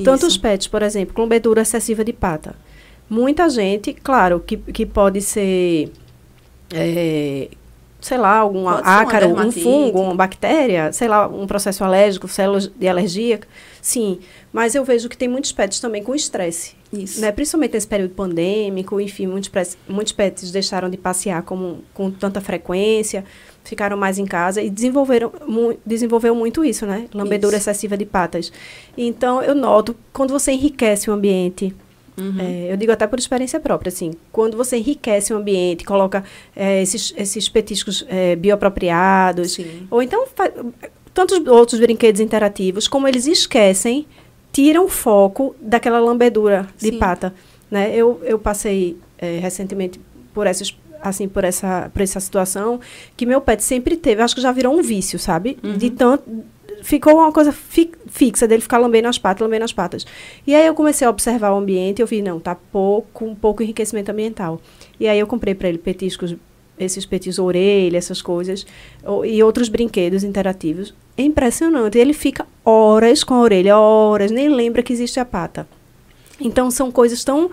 [0.02, 0.40] Tantos Isso.
[0.40, 2.56] pets, por exemplo, com lambedura excessiva de pata.
[3.08, 5.90] Muita gente, claro, que, que pode ser,
[6.72, 7.48] é,
[8.00, 12.86] sei lá, algum ácaro, um fungo, uma bactéria, sei lá, um processo alérgico, células de
[12.86, 13.40] alergia.
[13.82, 14.20] Sim,
[14.52, 16.76] mas eu vejo que tem muitos pets também com estresse.
[16.92, 17.20] Isso.
[17.20, 17.30] Né?
[17.32, 23.24] Principalmente nesse período pandêmico, enfim, muitos muitos pets deixaram de passear com, com tanta frequência,
[23.64, 27.06] ficaram mais em casa e desenvolveram mu desenvolveu muito isso, né?
[27.12, 27.68] Lambedura Isso.
[27.68, 28.50] excessiva de patas.
[28.96, 31.74] Então, eu noto, quando você enriquece o ambiente,
[32.18, 32.34] Uhum.
[32.40, 36.24] é, eu digo até por experiência própria, assim, quando você enriquece o ambiente, coloca
[36.56, 39.86] é, esses, esses petiscos é, bioapropriados, Sim.
[39.90, 40.26] ou então
[41.14, 44.06] tantos outros brinquedos interativos, como eles esquecem,
[44.52, 46.98] tiram o foco daquela lambedura de Sim.
[46.98, 47.34] pata,
[47.70, 47.94] né?
[47.94, 50.00] Eu, eu passei é, recentemente
[50.32, 52.80] por essas assim por essa por essa situação
[53.16, 55.56] que meu pet sempre teve, acho que já virou um vício, sabe?
[55.62, 55.94] De Uhum.
[55.94, 56.24] tanto
[56.82, 60.06] ficou uma coisa fi- fixa dele ficar lambendo as patas, lambendo as patas.
[60.46, 63.34] E aí eu comecei a observar o ambiente e eu vi, não, tá pouco, um
[63.34, 64.60] pouco enriquecimento ambiental.
[64.98, 66.34] E aí eu comprei para ele petiscos,
[66.78, 68.66] esses petiscos orelha, essas coisas,
[69.24, 70.94] e outros brinquedos interativos.
[71.16, 71.98] É impressionante.
[71.98, 75.66] Ele fica horas com a orelha, horas, nem lembra que existe a pata.
[76.40, 77.50] Então são coisas tão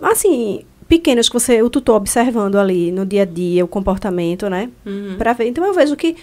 [0.00, 4.70] assim, pequenas que você, o tutor observando ali no dia a dia, o comportamento, né?
[4.86, 5.16] Uhum.
[5.18, 5.46] Pra ver.
[5.46, 6.16] Então eu vejo que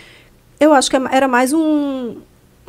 [0.59, 2.17] eu acho que é- era mais um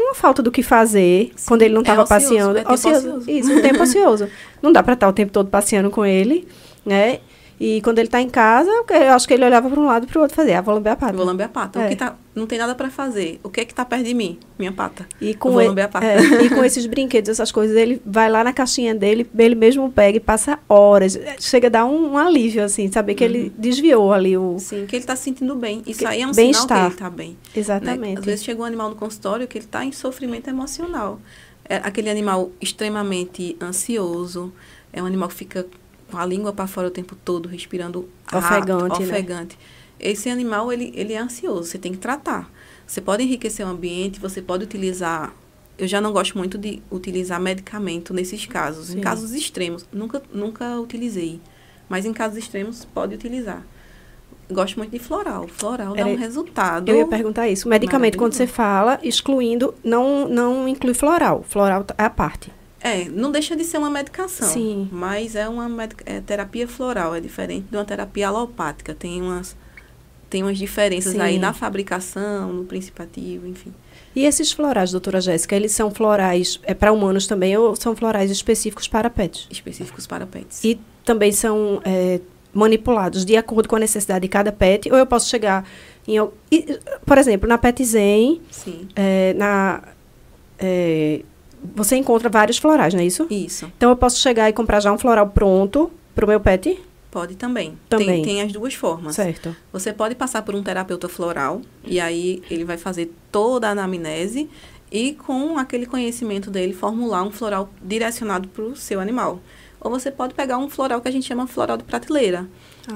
[0.01, 2.59] uma falta do que fazer Sim, quando ele não é estava ocioso, passeando.
[2.59, 3.23] é tempo ocioso.
[3.31, 4.29] Isso, um tempo ocioso.
[4.63, 6.47] Não dá para estar o tempo todo passeando com ele,
[6.85, 7.21] né?
[7.63, 10.07] E quando ele está em casa, eu acho que ele olhava para um lado e
[10.07, 11.13] para o outro e fazia, ah, vou lamber a pata.
[11.13, 11.79] Vou lamber a pata.
[11.83, 11.87] É.
[11.87, 13.39] O que tá, não tem nada para fazer.
[13.43, 14.39] O que é que tá perto de mim?
[14.59, 15.07] Minha pata.
[15.21, 16.07] E com, vou lamber a pata.
[16.07, 19.93] é, e com esses brinquedos, essas coisas, ele vai lá na caixinha dele, ele mesmo
[19.93, 21.21] pega e passa horas.
[21.39, 23.31] Chega a dar um, um alívio, assim, saber que Uhum.
[23.31, 24.59] ele desviou ali o.
[24.59, 25.83] Sim, que ele tá se sentindo bem.
[25.87, 26.87] Isso Que- aí é um sinal que bem-estar.
[26.87, 27.29] ele tá bem.
[27.33, 27.37] né?
[27.55, 28.19] Exatamente.
[28.21, 31.21] Às vezes chega um animal no consultório que ele está em sofrimento emocional.
[31.69, 34.51] É aquele animal extremamente ansioso,
[34.93, 35.67] é um animal que fica
[36.11, 39.07] com a língua para fora o tempo todo, respirando rápido, Ofegante, né?
[39.07, 39.59] ofegante.
[39.99, 42.51] Esse animal, ele, ele é ansioso, você tem que tratar.
[42.87, 45.33] Você pode enriquecer o ambiente, você pode utilizar...
[45.79, 48.89] Eu já não gosto muito de utilizar medicamento nesses casos.
[48.89, 48.99] Sim.
[48.99, 51.41] Em casos extremos, nunca, nunca utilizei.
[51.89, 53.65] Mas em casos extremos, pode utilizar.
[54.51, 55.47] Gosto muito de floral.
[55.49, 56.89] Floral dá Era- um resultado...
[56.89, 57.69] Eu ia perguntar isso.
[57.69, 61.45] Medicamento, quando você fala, excluindo, não, não inclui floral.
[61.49, 62.53] Floral é a parte.
[62.81, 64.49] É, não deixa de ser uma medicação.
[64.49, 64.89] Sim.
[64.91, 65.69] Mas é uma
[66.07, 68.95] é terapia floral, é diferente de uma terapia alopática.
[68.95, 69.57] Tem umas
[70.31, 71.21] tem umas diferenças Sim.
[71.21, 73.75] aí na fabricação, no princípio ativo, enfim.
[74.15, 78.31] E esses florais, doutora Jéssica, eles são florais é para humanos também ou são florais
[78.31, 79.49] específicos para pets?
[79.51, 80.63] Específicos para pets.
[80.65, 82.21] E também são é,
[82.55, 84.91] manipulados de acordo com a necessidade de cada pet?
[84.91, 85.65] Ou eu posso chegar
[86.07, 86.17] em...
[87.05, 89.83] por exemplo, na Pet Zen, Sim, é, na,
[90.59, 91.23] é,
[91.75, 93.27] você encontra vários florais, não é isso?
[93.31, 93.71] isso.
[93.77, 96.79] Então eu posso chegar e comprar já um floral pronto para o meu pet?
[97.11, 97.77] Pode também.
[97.89, 98.23] Também.
[98.23, 99.17] Tem, tem as duas formas.
[99.17, 99.55] Certo.
[99.73, 104.49] Você pode passar por um terapeuta floral e aí ele vai fazer toda a anamnese
[104.93, 109.41] e com aquele conhecimento dele formular um floral direcionado para o seu animal.
[109.81, 112.49] Ou você pode pegar um floral que a gente chama floral de prateleira.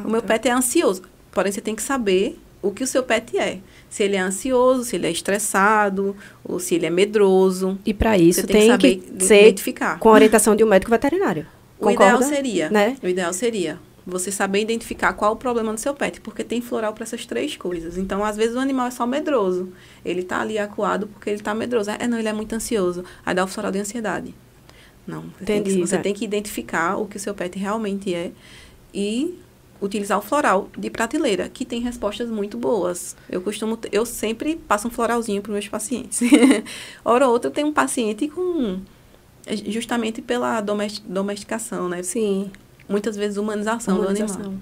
[0.05, 0.29] o meu tá.
[0.29, 3.59] pet é ansioso, porém você tem que saber o que o seu pet é.
[3.91, 7.79] Se ele é ansioso, se ele é estressado, ou se ele é medroso.
[7.85, 9.99] E para isso tem, que tem saber que ser identificar.
[9.99, 11.47] com a orientação de um médico veterinário.
[11.79, 12.97] O ideal seria, Né?
[13.03, 16.93] o ideal seria você saber identificar qual o problema do seu pet, porque tem floral
[16.93, 17.97] para essas três coisas.
[17.97, 19.73] Então, às vezes o animal é só medroso.
[20.05, 21.91] Ele tá ali acuado porque ele tá medroso.
[21.91, 23.05] É, não, ele é muito ansioso.
[23.25, 24.35] Aí dá o floral de ansiedade.
[25.07, 26.03] Não, você, tem que, Entendi, você vai.
[26.03, 28.31] tem que identificar o que o seu pet realmente é
[28.93, 29.39] e
[29.85, 33.15] utilizar o floral de prateleira, que tem respostas muito boas.
[33.31, 36.21] Eu costumo, eu sempre passo um floralzinho para meus pacientes.
[37.05, 38.79] Hora ou outra eu tenho um paciente com
[39.47, 42.03] é justamente pela domesti- domesticação, né?
[42.03, 42.51] Sim.
[42.89, 44.27] muitas vezes humanização, do animal.
[44.29, 44.55] Humanização.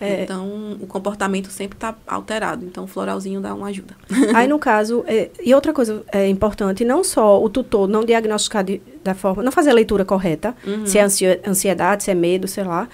[0.00, 2.64] É, Então, o comportamento sempre está alterado.
[2.64, 3.94] Então, o floralzinho dá uma ajuda.
[4.34, 8.64] Aí, no caso, é, e outra coisa é importante, não só o tutor não diagnosticar
[8.64, 10.86] de- da forma, não fazer a leitura correta, Uhum.
[10.86, 12.88] se é ansiedade, se é medo, sei lá,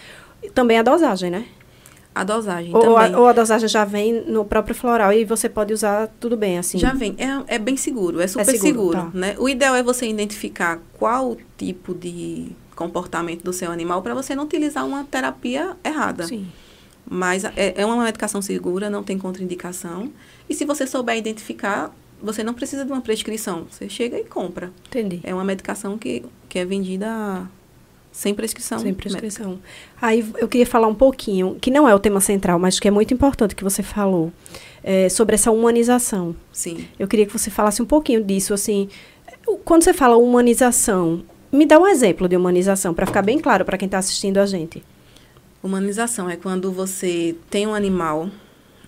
[0.54, 1.44] também a dosagem, né?
[2.16, 3.14] A dosagem Ou também.
[3.14, 6.56] a, ou a dosagem já vem no próprio floral e você pode usar tudo bem,
[6.56, 6.78] assim.
[6.78, 7.14] Já vem.
[7.18, 8.96] É, é bem seguro, é super seguro, seguro.
[8.96, 9.10] tá.
[9.12, 9.36] né?
[9.38, 14.44] O ideal é você identificar qual tipo de comportamento do seu animal para você não
[14.44, 16.26] utilizar uma terapia errada.
[16.26, 16.46] Sim.
[17.06, 20.10] Mas é, é uma medicação segura, não tem contraindicação.
[20.48, 23.66] E se você souber identificar, você não precisa de uma prescrição.
[23.70, 24.72] Você chega e compra.
[24.86, 25.20] Entendi.
[25.22, 27.46] É uma medicação que, que é vendida
[28.16, 28.78] sem prescrição.
[28.78, 29.10] Sem médica.
[29.10, 29.58] prescrição.
[30.00, 32.90] Aí eu queria falar um pouquinho, que não é o tema central, mas que é
[32.90, 34.32] muito importante que você falou,
[34.82, 36.34] é, sobre essa humanização.
[36.50, 36.88] Sim.
[36.98, 38.88] Eu queria que você falasse um pouquinho disso, assim,
[39.66, 43.76] quando você fala humanização, me dá um exemplo de humanização, para ficar bem claro para
[43.76, 44.82] quem está assistindo a gente.
[45.62, 48.30] Humanização é quando você tem um animal.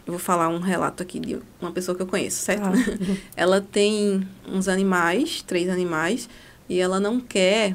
[0.07, 2.63] Eu vou falar um relato aqui de uma pessoa que eu conheço, certo?
[2.63, 2.73] Tá?
[3.37, 6.31] Ela tem uns animais, três animais,
[6.67, 7.75] e ela não quer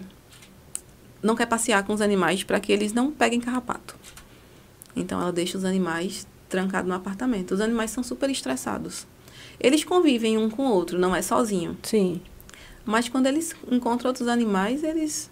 [1.24, 3.96] não quer passear com os animais para que eles não peguem carrapato.
[4.96, 7.54] Então ela deixa os animais trancados no apartamento.
[7.54, 9.08] Os animais são super estressados.
[9.60, 11.78] Eles convivem um com o outro, não é sozinho.
[11.82, 12.22] Sim.
[12.86, 15.32] Mas quando eles encontram outros animais, eles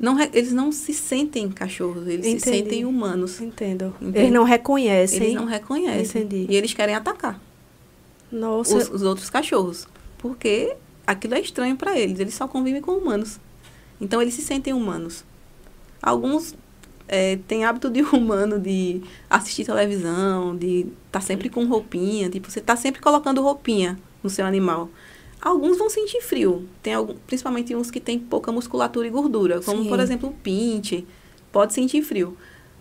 [0.00, 2.58] não, eles não se sentem cachorros, eles se Entendi.
[2.58, 3.40] sentem humanos.
[3.40, 3.94] Entendo.
[4.00, 4.18] Entende?
[4.18, 5.22] Eles não reconhecem.
[5.22, 6.22] Eles não reconhecem.
[6.22, 6.46] Entendi.
[6.50, 7.40] E eles querem atacar
[8.30, 9.86] Nossa, os, os outros cachorros.
[10.18, 12.18] Porque aquilo é estranho para eles.
[12.18, 13.38] Eles só convivem com humanos.
[14.00, 15.24] Então, eles se sentem humanos.
[16.02, 16.54] Alguns
[17.08, 22.28] eh, têm hábito de humano de assistir televisão, de estar sempre com roupinha.
[22.28, 24.90] Tipo, você está sempre colocando roupinha no seu animal.
[25.40, 26.68] Alguns vão sentir frio.
[26.82, 29.60] Tem algum, principalmente uns que têm pouca musculatura e gordura.
[29.60, 29.88] Como, Sim.
[29.88, 31.06] por exemplo, o pinte.
[31.52, 32.36] Pode sentir frio.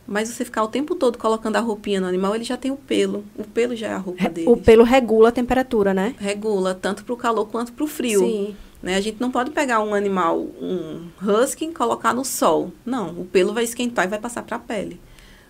[0.08, 2.78] Mas você ficar o tempo todo colocando a roupinha no animal, ele já tem o
[2.78, 3.26] pelo.
[3.38, 4.48] O pelo já é a roupa dele.
[4.48, 6.16] o pelo regula a temperatura, né?
[6.18, 8.22] Regula tanto para o calor quanto para o frio.
[8.22, 8.56] Sim.
[8.82, 8.96] Né?
[8.96, 12.72] A gente não pode pegar um animal, um husky, e colocar no sol.
[12.86, 15.00] Não, o pelo vai esquentar e vai passar para a pele.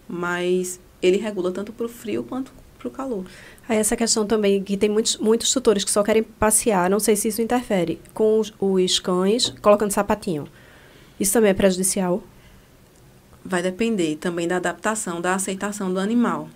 [0.07, 3.25] Mas ele regula tanto para o frio quanto para o calor.
[3.67, 7.15] Aí essa questão também, que tem muitos, muitos tutores que só querem passear, não sei
[7.15, 10.47] se isso interfere, com os, os cães colocando sapatinho.
[11.19, 12.23] Isso também é prejudicial?
[13.43, 16.49] Vai depender também da adaptação, da aceitação do animal.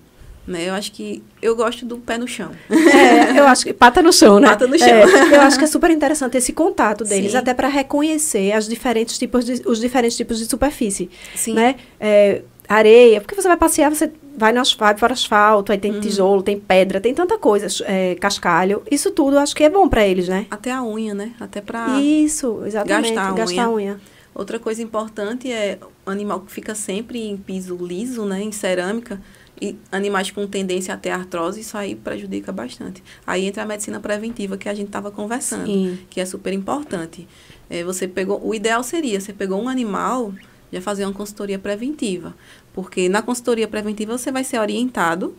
[0.48, 0.70] Né?
[0.70, 2.52] Eu acho que eu gosto do pé no chão.
[2.70, 4.48] É, eu acho que pata no chão, né?
[4.50, 4.88] Pata no chão.
[4.88, 7.38] É, eu acho que é super interessante esse contato deles, Sim.
[7.38, 11.54] até para reconhecer as diferentes tipos de, os diferentes tipos de superfície, Sim.
[11.54, 11.76] né?
[12.00, 16.00] É, areia, porque você vai passear, você vai, no asfalto, para asfalto, aí tem Uhum.
[16.00, 18.82] tijolo, tem pedra, tem tanta coisa, é, cascalho.
[18.90, 20.48] Isso tudo acho que é bom para eles, né?
[20.50, 21.34] Até a unha, né?
[21.40, 23.14] Até para Isso, exatamente.
[23.14, 24.00] gastar a gastar a unha.
[24.34, 29.20] Outra coisa importante é o animal que fica sempre em piso liso, né, em cerâmica,
[29.62, 33.04] e animais com tendência a ter artrose, isso aí prejudica bastante.
[33.28, 36.00] Aí entra a medicina preventiva que a gente estava conversando, Sim.
[36.10, 37.28] que é super importante.
[37.70, 40.34] É, você pegou, o ideal seria você pegou um animal,
[40.74, 42.36] já fazer uma consultoria preventiva,
[42.74, 45.36] porque na consultoria preventiva você vai ser orientado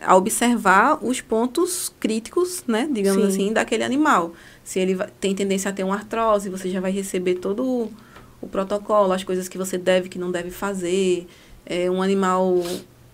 [0.00, 3.28] a observar os pontos críticos, né, digamos Sim.
[3.28, 4.32] assim, daquele animal.
[4.64, 7.92] Se ele tem tendência a ter uma artrose, você já vai receber todo o,
[8.40, 11.26] o protocolo, as coisas que você deve, que não deve fazer.
[11.66, 12.62] É, um animal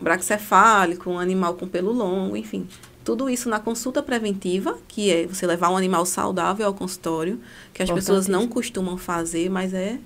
[0.05, 2.69] braxcefálico, um animal com pelo longo, enfim.
[3.03, 7.41] Tudo isso na consulta preventiva, que é você levar um animal saudável ao consultório,
[7.73, 9.99] que as pessoas não costumam fazer, mas é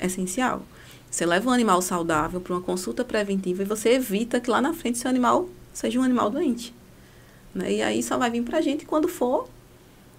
[0.00, 0.62] essencial.
[1.10, 4.72] Você leva um animal saudável para uma consulta preventiva e você evita que lá na
[4.72, 6.74] frente seu animal seja um animal doente.
[7.54, 7.74] Né?
[7.74, 9.48] E aí só vai vir para a gente quando for,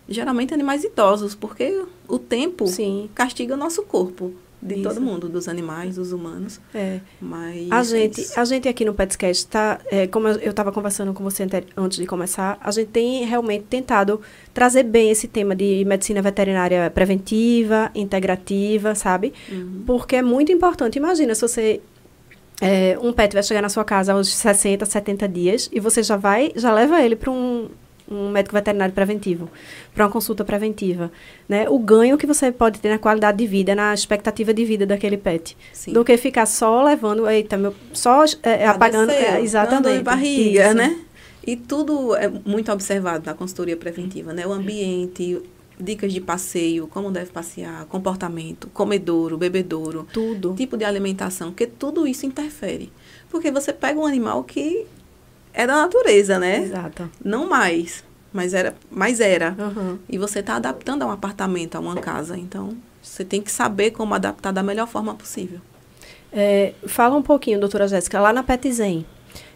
[0.08, 3.10] geralmente, animais idosos, porque o tempo Sim.
[3.16, 4.84] castiga o nosso corpo de isso.
[4.84, 6.60] todo mundo, dos animais, dos humanos.
[6.74, 7.00] É.
[7.20, 11.24] Mas a gente, a gente aqui no Petscast está, é, como eu estava conversando com
[11.24, 14.22] você antes de começar, a gente tem realmente tentado
[14.54, 19.34] trazer bem esse tema de medicina veterinária preventiva, integrativa, sabe?
[19.52, 19.84] Uhum.
[19.86, 20.98] Porque é muito importante.
[20.98, 21.82] Imagina se você
[22.62, 26.16] é, um pet vai chegar na sua casa aos 60, 70 dias e você já
[26.16, 27.68] vai, já leva ele para um,
[28.12, 29.50] um médico veterinário preventivo,
[29.94, 31.12] para uma consulta preventiva,
[31.48, 31.70] né?
[31.70, 35.18] O ganho que você pode ter na qualidade de vida, na expectativa de vida daquele
[35.18, 35.94] pet, Sim.
[35.94, 40.76] do que ficar só levando, eita, meu, só é, apagando, é, exatamente, de barriga, Isso.
[40.76, 41.00] né?
[41.46, 44.46] E tudo é muito observado na consultoria preventiva, né?
[44.46, 45.42] O ambiente,
[45.80, 52.08] dicas de passeio, como deve passear, comportamento, comedouro, bebedouro, tudo, tipo de alimentação, porque tudo
[52.08, 52.92] isso interfere.
[53.30, 54.86] Porque você pega um animal que
[55.54, 56.64] é da natureza, né?
[56.64, 57.10] Exato.
[57.24, 59.56] Não mais, mas era, mas era.
[59.58, 60.00] Uhum.
[60.08, 62.38] E você está adaptando a um apartamento, a uma casa.
[62.38, 65.60] Então, você tem que saber como adaptar da melhor forma possível.
[66.32, 69.06] É, fala um pouquinho, doutora Jéssica, lá na Petzen,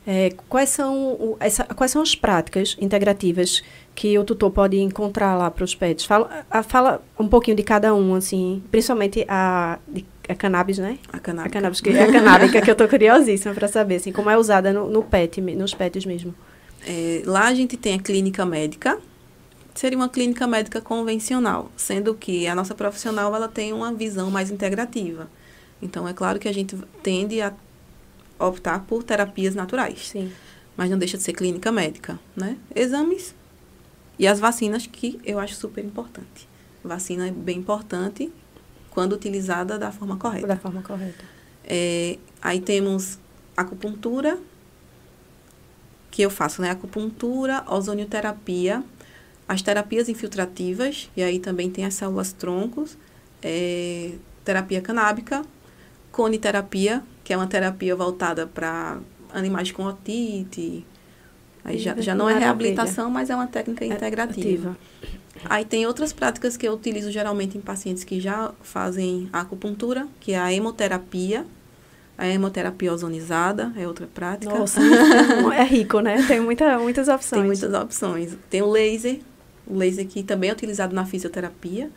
[0.08, 3.64] é, quais, são, essa, quais são as práticas integrativas
[3.96, 6.06] que o tutor pode encontrar lá para os pets?
[6.06, 10.98] Fala, a, fala um pouquinho de cada um, assim, principalmente a de a cannabis, né?
[11.12, 11.52] A cannabis.
[11.52, 14.38] A cannabis, que, é a canábica, que eu tô curiosíssima para saber, assim, como é
[14.38, 16.34] usada no, no pet, nos pets mesmo.
[16.86, 19.00] É, lá a gente tem a clínica médica,
[19.74, 24.52] seria uma clínica médica convencional, sendo que a nossa profissional, ela tem uma visão mais
[24.52, 25.30] integrativa.
[25.82, 27.54] Então, é claro que a gente tende a
[28.40, 30.10] optar por terapias naturais.
[30.10, 30.32] Sim.
[30.78, 32.58] Mas não deixa de ser clínica médica, né?
[32.76, 33.34] Exames
[34.18, 36.48] e as vacinas, que eu acho super importante.
[36.84, 38.32] Vacina é bem importante
[38.96, 40.48] quando utilizada da forma correta.
[40.48, 41.22] Da forma correta.
[41.66, 43.20] É, aí temos
[43.56, 44.40] acupuntura,
[46.10, 46.72] que eu faço, né?
[46.72, 48.82] Acupuntura, ozonioterapia,
[49.50, 52.98] as terapias infiltrativas, e aí também tem as células troncos,
[53.44, 54.14] é,
[54.46, 55.42] terapia canábica,
[56.10, 58.98] coniterapia, que é uma terapia voltada para
[59.34, 60.86] animais com otite.
[61.66, 64.70] Aí já, já não é reabilitação, mas é uma técnica é integrativa.
[64.72, 64.78] Ativa.
[65.44, 70.32] Aí tem outras práticas que eu utilizo geralmente em pacientes que já fazem acupuntura, que
[70.32, 71.46] é a hemoterapia.
[72.18, 74.58] A hemoterapia ozonizada é outra prática.
[74.58, 74.80] Nossa,
[75.54, 76.26] é rico, né?
[76.26, 77.42] Tem muita, muitas opções.
[77.42, 78.38] Tem muitas opções.
[78.50, 79.20] Tem o laser,
[79.68, 81.92] o laser que também é utilizado na fisioterapia.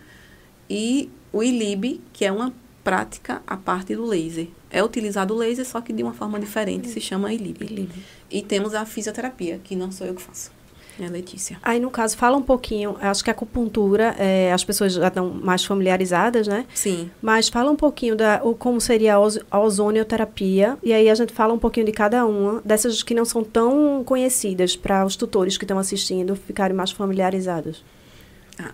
[0.68, 4.48] E o ILIB, que é uma prática a parte do laser.
[4.70, 7.64] É utilizado o laser, só que de uma forma diferente, se chama ILIB.
[7.64, 7.92] ILIB.
[8.30, 10.57] E temos a fisioterapia, que não sou eu que faço.
[11.00, 11.58] É, Letícia.
[11.62, 15.30] Aí, no caso, fala um pouquinho, acho que a acupuntura, é, as pessoas já estão
[15.30, 16.66] mais familiarizadas, né?
[16.74, 17.08] Sim.
[17.22, 21.54] Mas fala um pouquinho da o, como seria a ozonioterapia, e aí a gente fala
[21.54, 25.64] um pouquinho de cada uma, dessas que não são tão conhecidas, para os tutores que
[25.64, 27.84] estão assistindo ficarem mais familiarizados.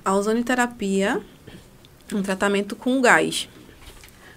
[0.02, 1.20] A ozonioterapia
[2.10, 3.48] é um tratamento com gás.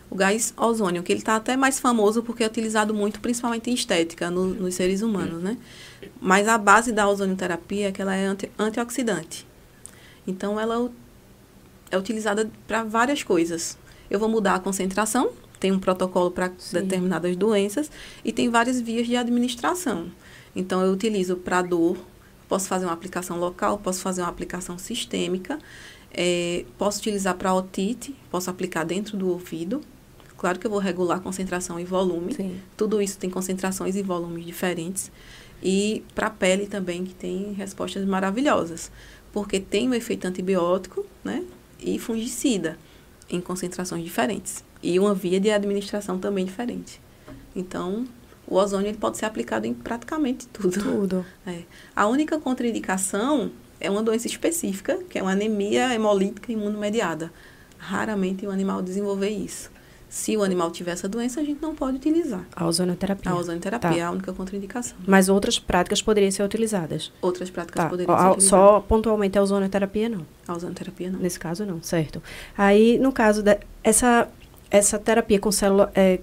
[0.10, 3.73] O gás ozônio, que ele está até mais famoso porque é utilizado muito, principalmente em
[3.73, 5.58] estética, no, nos seres humanos, né?
[6.22, 9.48] Mas a base da ozonioterapia é que ela é anti, antioxidante.
[10.26, 10.91] Então, ela
[11.89, 13.78] é utilizada para várias coisas.
[14.10, 17.89] Eu vou mudar a concentração, tem um protocolo para determinadas doenças
[18.24, 20.12] e tem várias vias de administração.
[20.56, 21.98] Então, eu utilizo para dor,
[22.48, 25.60] posso fazer uma aplicação local, posso fazer uma aplicação sistêmica,
[26.12, 29.82] é, posso utilizar para otite, posso aplicar dentro do ouvido.
[30.38, 32.34] Claro que eu vou regular concentração e volume.
[32.34, 32.60] Sim.
[32.76, 35.12] Tudo isso tem concentrações e volumes diferentes.
[35.62, 38.91] E para a pele também, que tem respostas maravilhosas.
[39.32, 41.43] Porque tem o efeito antibiótico né,
[41.80, 42.78] e fungicida
[43.30, 44.63] em concentrações diferentes.
[44.82, 47.02] E uma via de administração também diferente.
[47.56, 48.06] Então,
[48.46, 50.82] o ozônio ele pode ser aplicado em praticamente tudo.
[50.82, 51.26] Tudo.
[51.46, 51.63] É.
[51.96, 57.32] A única contraindicação é uma doença específica, que é uma anemia hemolítica imunomediada.
[57.78, 59.72] Raramente o animal desenvolver isso.
[60.10, 62.46] Se o animal tiver essa doença, a gente não pode utilizar.
[62.56, 63.32] A ozonoterapia.
[63.32, 63.98] A ozonoterapia tá.
[63.98, 64.98] é a única contraindicação.
[65.06, 67.12] Mas outras práticas poderiam ser utilizadas?
[67.21, 67.90] Outras práticas tá.
[67.90, 68.50] poderiam ser utilizadas.
[68.50, 70.25] Só pontualmente a ozonoterapia, não?
[70.48, 71.19] A ozonoterapia, não.
[71.19, 72.23] Nesse caso, não, certo.
[72.58, 74.29] Aí, no caso, de, essa,
[74.71, 76.19] essa terapia com célula, é,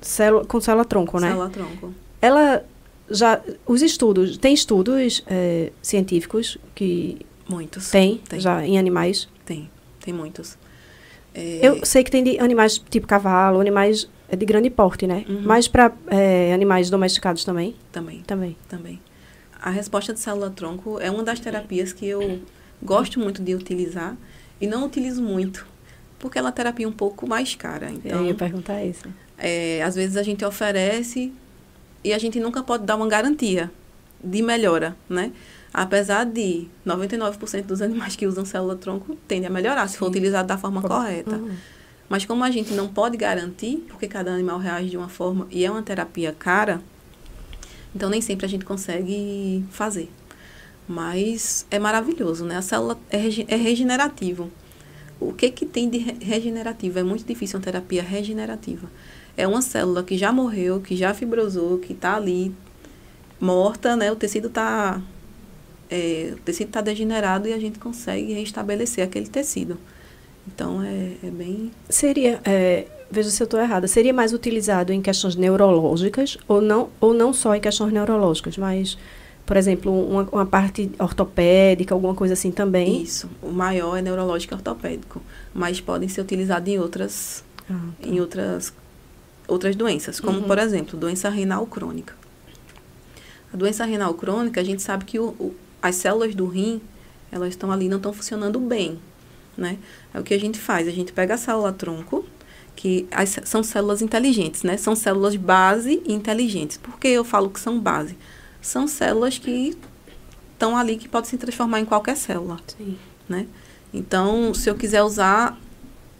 [0.00, 1.28] célula, com célula-tronco, né?
[1.28, 1.94] Célula-tronco.
[2.22, 2.64] Ela
[3.10, 3.40] já...
[3.66, 4.38] Os estudos...
[4.38, 7.26] Tem estudos é, científicos que...
[7.48, 7.90] Muitos.
[7.90, 9.28] Tem, tem, já em animais?
[9.44, 9.70] Tem,
[10.00, 10.56] tem muitos.
[11.36, 11.60] É...
[11.62, 15.24] Eu sei que tem de animais tipo cavalo, animais é de grande porte, né?
[15.28, 15.42] Uhum.
[15.44, 17.76] Mas para é, animais domesticados também?
[17.92, 18.56] Também, Também.
[18.68, 19.00] também.
[19.60, 22.40] A resposta de célula-tronco é uma das terapias que eu
[22.82, 24.16] gosto muito de utilizar
[24.60, 25.66] e não utilizo muito,
[26.18, 27.90] porque ela é uma terapia um pouco mais cara.
[27.90, 29.08] Então, eu ia perguntar isso.
[29.38, 31.32] é, às vezes a gente oferece
[32.02, 33.70] e a gente nunca pode dar uma garantia
[34.22, 35.32] de melhora, né?
[35.78, 40.10] Apesar de 99% dos animais que usam célula-tronco tendem a melhorar, se for Sim.
[40.12, 41.36] utilizado da forma correta.
[41.36, 41.50] Uhum.
[42.08, 45.66] Mas como a gente não pode garantir, porque cada animal reage de uma forma e
[45.66, 46.80] é uma terapia cara,
[47.94, 50.08] então nem sempre a gente consegue fazer.
[50.88, 52.56] Mas é maravilhoso, né?
[52.56, 54.50] A célula é, rege- é regenerativo.
[55.20, 56.98] O que que tem de re- regenerativo?
[56.98, 58.88] É muito difícil uma terapia regenerativa.
[59.36, 62.54] É uma célula que já morreu, que já fibrosou, que está ali
[63.38, 64.10] morta, né?
[64.10, 65.02] O tecido está
[66.34, 69.78] o tecido está degenerado e a gente consegue restabelecer aquele tecido.
[70.46, 75.00] Então é, é bem Seria, é, veja se eu estou errada, seria mais utilizado em
[75.02, 78.96] questões neurológicas ou não, ou não só em questões neurológicas, mas,
[79.44, 83.02] por exemplo, uma, uma parte ortopédica, alguma coisa assim também?
[83.02, 83.28] Isso.
[83.42, 85.20] O maior é neurológico e ortopédico,
[85.54, 88.08] mas podem ser utilizados em outras, Ah, tá.
[88.08, 88.72] em outras,
[89.48, 90.44] outras doenças, como, Uhum.
[90.44, 92.14] por exemplo, doença renal crônica.
[93.52, 96.80] A doença renal crônica, a gente sabe que o, o- as células do rim,
[97.30, 98.98] elas estão ali, não estão funcionando bem,
[99.56, 99.78] né?
[100.12, 102.24] É o que a gente faz, a gente pega a célula-tronco,
[102.74, 104.76] que as são células inteligentes, né?
[104.76, 106.76] São células base e inteligentes.
[106.76, 108.16] Por que eu falo que são base?
[108.60, 109.76] São células que
[110.52, 112.98] estão ali, que podem se transformar em qualquer célula Sim.
[113.28, 113.46] né?
[113.92, 115.58] Então, se eu quiser usar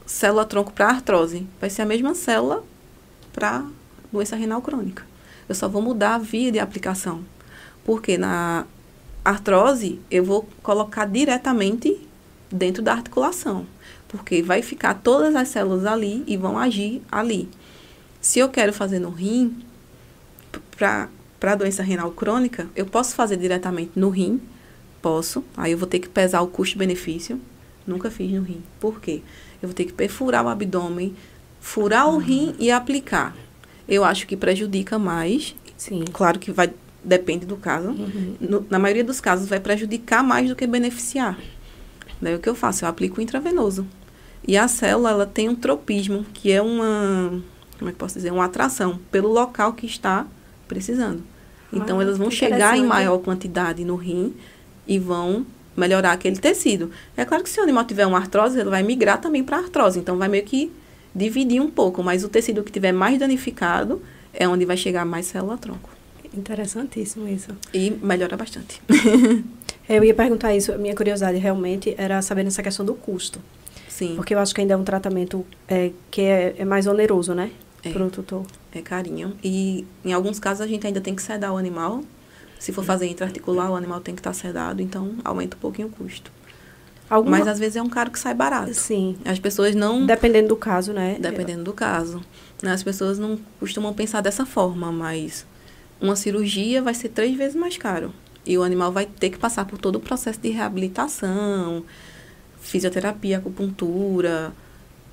[0.07, 2.65] célula-tronco para artrose, vai ser a mesma célula
[3.33, 3.67] para
[4.13, 5.05] doença renal crônica.
[5.49, 7.23] Eu só vou mudar a via de aplicação.
[7.85, 8.67] Porque na
[9.27, 12.01] artrose, eu vou colocar diretamente
[12.51, 13.67] dentro da articulação.
[14.07, 17.49] Porque vai ficar todas as células ali e vão agir ali.
[18.21, 19.57] Se eu quero fazer no rim,
[20.71, 21.09] para
[21.43, 24.41] a doença renal crônica, eu posso fazer diretamente no rim,
[25.03, 25.43] posso.
[25.57, 27.41] Aí eu vou ter que pesar o custo-benefício.
[27.85, 28.63] Nunca fiz no rim.
[28.79, 29.23] Por quê?
[29.61, 31.15] Eu vou ter que perfurar o abdômen,
[31.61, 33.35] furar o rim e aplicar.
[33.89, 35.55] Eu acho que prejudica mais.
[35.77, 36.05] Sim.
[36.13, 36.73] Claro que vai
[37.07, 37.89] depende do caso.
[37.91, 38.35] Uhum.
[38.41, 41.39] No- na maioria dos casos vai prejudicar mais do que beneficiar.
[42.21, 42.85] Daí o que eu faço?
[42.85, 43.87] Eu aplico o intravenoso.
[44.47, 47.41] E a célula, ela tem um tropismo, que é uma,
[47.79, 50.27] como é que posso dizer, uma atração pelo local que está
[50.69, 51.23] precisando.
[51.73, 54.35] Então Ah, elas vão chegar em maior quantidade no rim
[54.87, 55.45] e vão
[55.77, 56.91] melhorar aquele tecido.
[57.17, 59.99] É claro que se o animal tiver uma artrose, ele vai migrar também para artrose.
[59.99, 60.73] Então vai meio que
[61.15, 64.01] dividir um pouco, mas o tecido que tiver mais danificado
[64.33, 65.91] é onde vai chegar mais célula-tronco.
[66.37, 67.51] Interessantíssimo isso.
[67.73, 68.81] E melhora bastante.
[69.89, 73.41] Eu ia perguntar isso, a minha curiosidade realmente era saber nessa questão do custo.
[73.89, 77.35] Sim, Porque eu acho que ainda é um tratamento é, que é, é mais oneroso,
[77.35, 77.51] né?
[77.83, 77.91] É.
[77.91, 78.45] Para o tutor.
[78.75, 79.35] é carinho.
[79.43, 82.03] E em alguns casos a gente ainda tem que sedar o animal.
[82.59, 85.91] Se for fazer intraarticular, o animal tem que estar sedado, então aumenta um pouquinho o
[85.91, 86.31] custo.
[87.09, 87.39] Alguma...
[87.39, 88.75] Mas às vezes é um caro que sai barato.
[88.75, 89.17] Sim.
[89.25, 91.17] As pessoas não, Dependendo do caso, né?
[91.21, 92.21] dependendo do caso,
[92.65, 95.47] as pessoas não costumam pensar dessa forma, mas
[96.01, 98.13] uma cirurgia vai ser três vezes mais caro.
[98.45, 101.85] E o animal vai ter que passar por todo o processo de reabilitação,
[102.61, 104.53] fisioterapia, acupuntura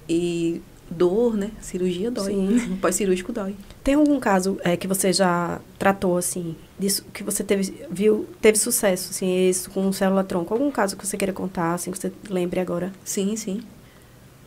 [0.07, 1.51] e dor, né?
[1.59, 2.33] Cirurgia dói.
[2.33, 2.77] Sim.
[2.81, 3.55] Pós-cirúrgico dói.
[3.83, 8.57] Tem algum caso é, que você já tratou, assim, disso, que você teve, viu, teve
[8.57, 10.53] sucesso, assim, isso com célula-tronco?
[10.53, 12.91] Algum caso que você queira contar, assim, que você lembre agora?
[13.03, 13.61] Sim, sim.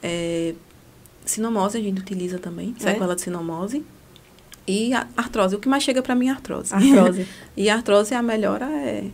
[0.03, 0.55] É,
[1.25, 2.93] sinomose a gente utiliza também, É?
[2.93, 3.85] sequela de sinomose.
[4.67, 5.55] E artrose.
[5.55, 6.75] O que mais chega para mim é artrose.
[6.75, 7.27] Artrose.
[7.57, 9.05] e a artrose, a melhora é...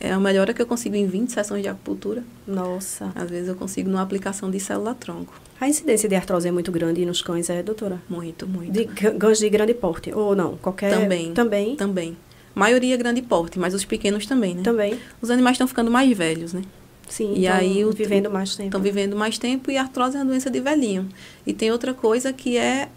[0.00, 2.24] É a melhora que eu consigo em 20 sessões de acupuntura.
[2.46, 3.12] Nossa.
[3.14, 5.32] Às vezes eu consigo numa aplicação de célula-tronco.
[5.60, 8.02] A incidência de artrose é muito grande nos cães, é, doutora?
[8.08, 8.72] Muito, muito.
[8.72, 10.56] De cã- cães de grande porte, ou não?
[10.56, 10.90] Qualquer...
[10.98, 11.32] Também.
[11.32, 11.76] Também.
[11.76, 12.16] Também.
[12.52, 14.62] Maioria grande porte, mas os pequenos também, né?
[14.62, 14.98] Também.
[15.20, 16.62] Os animais estão ficando mais velhos, né?
[17.08, 18.68] Sim, E aí vivendo mais tempo.
[18.68, 21.08] Estão vivendo mais tempo e a artrose é uma doença de velhinho.
[21.46, 22.88] E tem outra coisa que é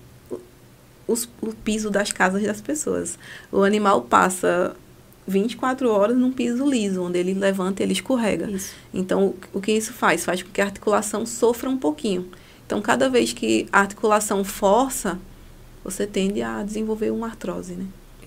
[1.07, 3.17] os- o piso das casas das pessoas.
[3.51, 4.75] O animal passa
[5.27, 8.49] 24 horas num piso liso, onde ele levanta e ele escorrega.
[8.49, 8.73] Isso.
[8.93, 10.23] Então, o, o que isso faz?
[10.23, 12.29] Faz com que a articulação sofra um pouquinho.
[12.65, 15.17] Então, cada vez que a articulação força,
[15.83, 17.85] você tende a desenvolver uma artrose, né?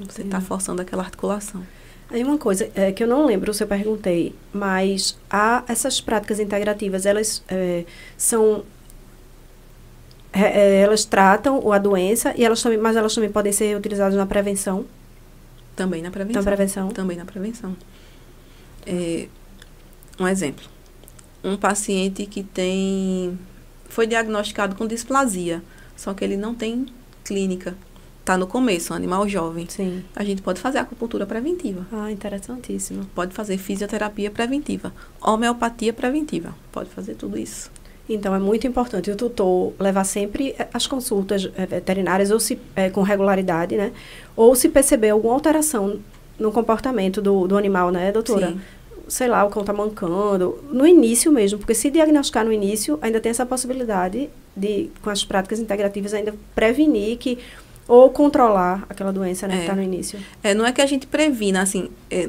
[0.09, 1.67] Você está forçando aquela articulação.
[2.11, 6.39] Aí uma coisa é, que eu não lembro se eu perguntei, mas há essas práticas
[6.41, 7.85] integrativas, elas é,
[8.17, 8.63] são
[10.47, 14.85] elas tratam a doença e elas também, mas elas também podem ser utilizadas na prevenção.
[15.75, 16.43] Também na prevenção.
[16.43, 16.89] Na prevenção.
[16.89, 17.77] Também na prevenção.
[18.87, 19.29] É,
[20.19, 20.65] um exemplo.
[21.43, 23.39] Um paciente que tem
[23.89, 25.63] foi diagnosticado com displasia.
[25.97, 26.87] só que ele não tem
[27.25, 27.77] clínica.
[28.21, 29.67] Está no começo, um animal jovem.
[29.69, 30.05] Sim.
[30.15, 31.87] A gente pode fazer acupuntura preventiva.
[31.91, 33.07] Ah, interessantíssimo.
[33.15, 36.55] Pode fazer fisioterapia preventiva, homeopatia preventiva.
[36.71, 37.71] Pode fazer tudo isso.
[38.09, 42.59] Então, é muito importante o tutor levar sempre eh, as consultas eh, veterinárias ou se,
[42.75, 43.93] é, com regularidade, né?
[44.35, 45.99] Ou se perceber alguma alteração
[46.39, 48.49] no comportamento do, do animal, né, doutora?
[48.49, 48.61] Sim.
[49.09, 50.59] Sei lá, o cão está mancando.
[50.71, 55.25] No início mesmo, porque se diagnosticar no início, ainda tem essa possibilidade de, com as
[55.25, 57.39] práticas integrativas, ainda prevenir que
[57.87, 59.63] ou controlar aquela doença né, que É.
[59.65, 60.19] está no início.
[60.43, 62.29] É, não é que a gente previna, assim, é,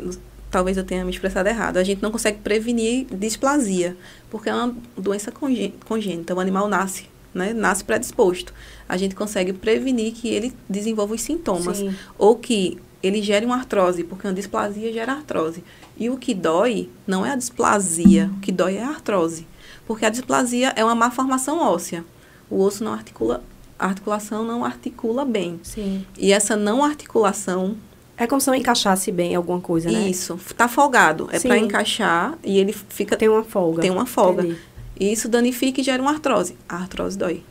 [0.51, 3.95] talvez eu tenha me expressado errado, a gente não consegue prevenir displasia,
[4.29, 8.53] porque é uma doença congê- congênita, o animal nasce, né, nasce predisposto.
[8.87, 11.93] A gente consegue prevenir que ele desenvolva os sintomas, Sim.
[12.17, 15.63] ou que ele gere uma artrose, porque uma displasia gera artrose.
[15.97, 19.47] E o que dói não é a displasia, o que dói é a artrose,
[19.85, 22.03] porque a displasia é uma má formação óssea.
[22.49, 23.43] O osso não articula,
[23.77, 25.59] a articulação não articula bem.
[25.63, 26.05] Sim.
[26.17, 27.77] E essa não articulação
[28.19, 30.09] É como se não encaixasse bem alguma coisa, né?
[30.09, 31.29] isso, tá folgado.
[31.31, 33.15] É para encaixar e ele fica.
[33.15, 33.81] Tem uma folga.
[33.81, 34.43] Tem uma folga.
[34.43, 34.59] Entendi.
[34.99, 36.57] E isso danifica e gera uma artrose.
[36.67, 37.41] A artrose dói.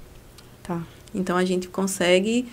[0.62, 0.82] Tá.
[1.14, 2.46] Então a gente consegue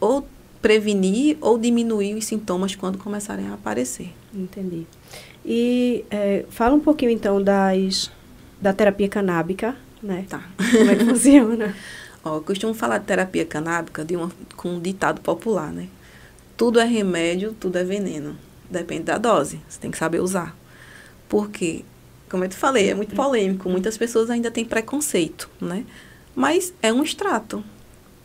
[0.00, 0.26] ou
[0.62, 4.14] prevenir ou diminuir os sintomas quando começarem a aparecer.
[4.34, 4.86] Entendi.
[5.44, 8.10] E é, fala um pouquinho então das
[8.58, 10.24] da terapia canábica, né?
[10.26, 10.42] Tá.
[10.56, 11.76] Como é que funciona?
[12.24, 15.88] Ó, eu costumo falar de terapia canábica de uma, com um ditado popular, né?
[16.56, 18.36] Tudo é remédio, tudo é veneno.
[18.70, 19.60] Depende da dose.
[19.68, 20.56] Você tem que saber usar.
[21.28, 21.84] Porque,
[22.30, 23.68] como eu te falei, é muito polêmico.
[23.68, 25.84] Muitas pessoas ainda têm preconceito, né?
[26.34, 27.62] Mas é um extrato.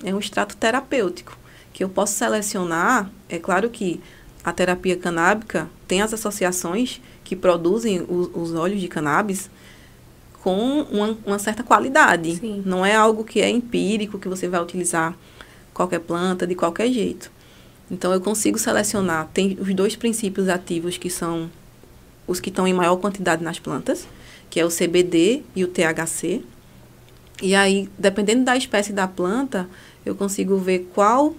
[0.03, 1.37] É um extrato terapêutico.
[1.73, 3.09] Que eu posso selecionar.
[3.27, 3.99] É claro que
[4.43, 9.49] a terapia canábica tem as associações que produzem os, os óleos de cannabis
[10.41, 12.37] com uma, uma certa qualidade.
[12.37, 12.63] Sim.
[12.65, 15.15] Não é algo que é empírico, que você vai utilizar
[15.73, 17.31] qualquer planta de qualquer jeito.
[17.91, 19.27] Então, eu consigo selecionar.
[19.33, 21.51] Tem os dois princípios ativos que são
[22.25, 24.07] os que estão em maior quantidade nas plantas,
[24.49, 26.41] que é o CBD e o THC.
[27.41, 29.67] E aí, dependendo da espécie da planta,
[30.05, 31.35] eu consigo ver qual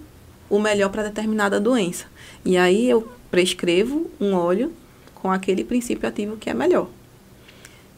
[0.47, 2.05] o melhor para determinada doença.
[2.45, 4.71] E aí, eu prescrevo um óleo
[5.15, 6.87] com aquele princípio ativo que é melhor.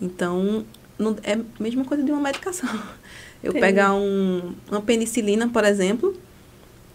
[0.01, 0.66] Então,
[0.97, 2.70] não, é a mesma coisa de uma medicação.
[3.43, 3.66] Eu Entendi.
[3.66, 6.18] pegar um, uma penicilina, por exemplo,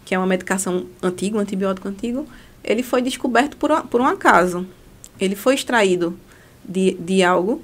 [0.05, 2.26] que é uma medicação antiga, um antibiótico antigo,
[2.64, 4.66] ele foi descoberto por, um- por um acaso.
[5.18, 6.18] Ele foi extraído
[6.64, 7.62] de, de algo,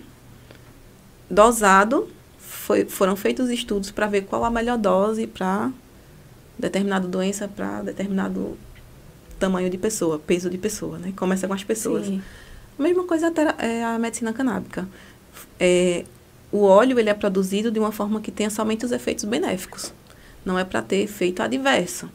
[1.31, 2.09] dosado,
[2.39, 5.71] foi, foram feitos estudos para ver qual a melhor dose para
[6.59, 8.57] determinada doença, para determinado
[9.39, 11.13] tamanho de pessoa, peso de pessoa, né?
[11.15, 12.07] Começa com as pessoas.
[12.07, 12.23] Sim.
[12.79, 14.89] A mesma coisa é a medicina canábica.
[15.61, 16.05] É,
[16.53, 19.93] o óleo ele é produzido de uma forma que tenha somente os efeitos benéficos.
[20.45, 22.09] Não é para ter efeito adverso.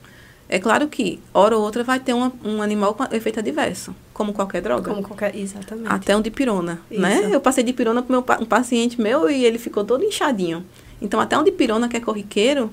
[0.53, 4.33] É claro que, hora ou outra, vai ter uma- um animal com efeito adverso, como
[4.33, 4.91] qualquer droga.
[4.91, 5.33] Como qualquer.
[5.33, 5.87] Exatamente.
[5.89, 6.99] Até um dipirona, Isso.
[7.01, 7.29] né?
[7.31, 10.65] Eu passei dipirona para um paciente meu e ele ficou todo inchadinho.
[11.01, 12.69] Então, até um dipirona que é corriqueiro,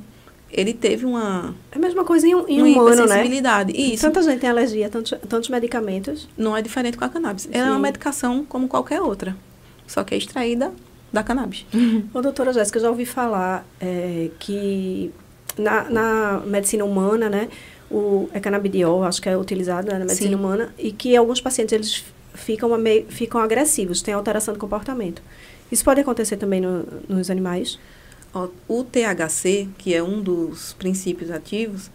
[0.51, 3.25] ele teve uma, É a mesma coisa em, um- em uma humano, né?
[3.73, 4.03] Isso.
[4.03, 6.29] Tanta gente tem alergia tantos, tantos medicamentos.
[6.37, 7.49] não é diferente com a cannabis.
[7.53, 7.83] Ela é uma Sim.
[7.83, 9.37] medicação como qualquer outra,
[9.87, 10.73] só que é extraída
[11.13, 11.65] da cannabis.
[12.13, 15.13] Ô, doutora Jéssica, eu já ouvi falar é, que
[15.59, 17.49] na, na medicina humana, né,
[17.91, 20.35] o é canabidiol, acho que é utilizado né, na medicina Sim.
[20.35, 22.05] humana, e que alguns pacientes eles
[22.35, 25.23] ficam, meio, ficam agressivos, têm alteração de comportamento.
[25.71, 27.79] Isso pode acontecer também no- nos animais?
[28.69, 31.91] O THC, que é um dos princípios ativos,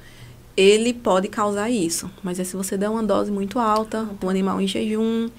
[0.58, 2.10] ele pode causar isso.
[2.22, 5.30] Mas é se você der uma dose muito alta, o animal em jejum,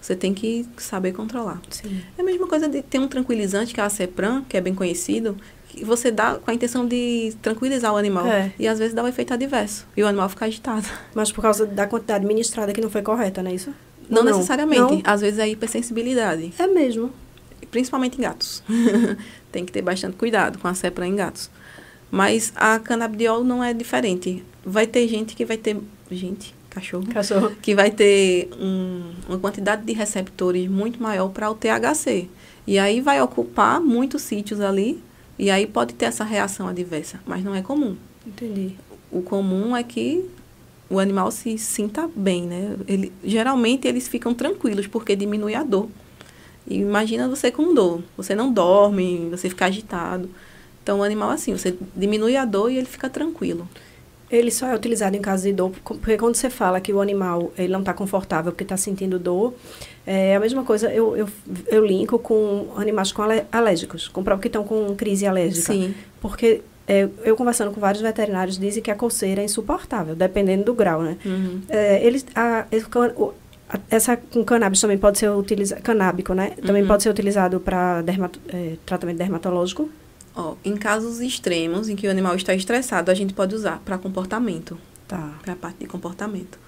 [0.00, 1.60] você tem que saber controlar.
[1.68, 2.00] Sim.
[2.16, 4.74] É a mesma coisa de ter um tranquilizante, que é a Cepram, que é bem
[4.74, 5.36] conhecido,
[5.84, 8.26] você dá com a intenção de tranquilizar o animal.
[8.26, 8.52] É.
[8.58, 9.86] E às vezes dá o efeito adverso.
[9.96, 10.86] E o animal fica agitado.
[11.14, 13.72] Mas por causa da quantidade administrada que não foi correta, não é isso?
[14.08, 14.80] Não, Ou necessariamente.
[14.80, 15.02] Não?
[15.04, 16.52] Às vezes é hipersensibilidade.
[16.58, 17.10] É mesmo.
[17.70, 18.62] principalmente em gatos.
[19.52, 21.50] Tem que ter bastante cuidado com a cepra em gatos.
[22.10, 24.44] Mas a canabidiol não é diferente.
[24.64, 25.76] Vai ter gente que vai ter.
[26.10, 27.04] Gente, cachorro.
[27.12, 27.52] Cachorro.
[27.60, 32.28] Que vai ter um- uma quantidade de receptores muito maior para o THC.
[32.66, 35.02] E aí vai ocupar muitos sítios ali.
[35.38, 37.20] E aí pode ter essa reação adversa.
[37.26, 37.96] Mas não é comum.
[38.26, 38.76] Entendi.
[39.10, 40.28] O comum é que
[40.88, 42.76] o animal se sinta bem, né?
[42.86, 45.88] Ele, geralmente eles ficam tranquilos porque diminui a dor.
[46.66, 48.02] E imagina você com dor.
[48.16, 50.28] Você não dorme, você fica agitado.
[50.82, 53.68] Então, o animal, assim, você diminui a dor e ele fica tranquilo.
[54.30, 57.52] Ele só é utilizado em caso de dor, porque quando você fala que o animal
[57.56, 59.54] ele não está confortável porque está sentindo dor,
[60.04, 61.28] é a mesma coisa eu, eu,
[61.68, 63.22] eu linko com animais com
[63.52, 65.72] alérgicos, com próprios que estão com crise alérgica.
[65.72, 65.94] Sim.
[66.20, 70.74] Porque é, eu conversando com vários veterinários, dizem que a coceira é insuportável, dependendo do
[70.74, 71.16] grau, né?
[71.24, 71.60] Uhum.
[71.68, 72.66] É, eles, a,
[73.68, 76.52] a, essa com cannabis também pode ser utilizado, canábico, né?
[76.64, 76.88] Também Uhum.
[76.88, 78.02] pode ser utilizado para
[78.48, 79.88] é, tratamento dermatológico.
[80.36, 83.96] Ó, em casos extremos, em que o animal está estressado, a gente pode usar para
[83.96, 84.78] comportamento,
[85.08, 85.38] Tá.
[85.42, 86.58] para a parte de comportamento.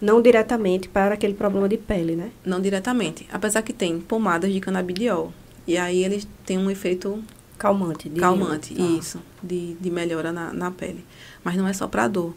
[0.00, 2.30] Não diretamente para aquele problema de pele, né?
[2.44, 3.26] Não diretamente.
[3.32, 5.32] Apesar que tem pomadas de canabidiol.
[5.66, 7.24] E aí eles têm um efeito
[7.56, 8.08] Calmante.
[8.10, 8.82] de- calmante, tá.
[8.82, 11.02] isso, de, de melhora na, na pele.
[11.42, 12.34] Mas não é só para dor.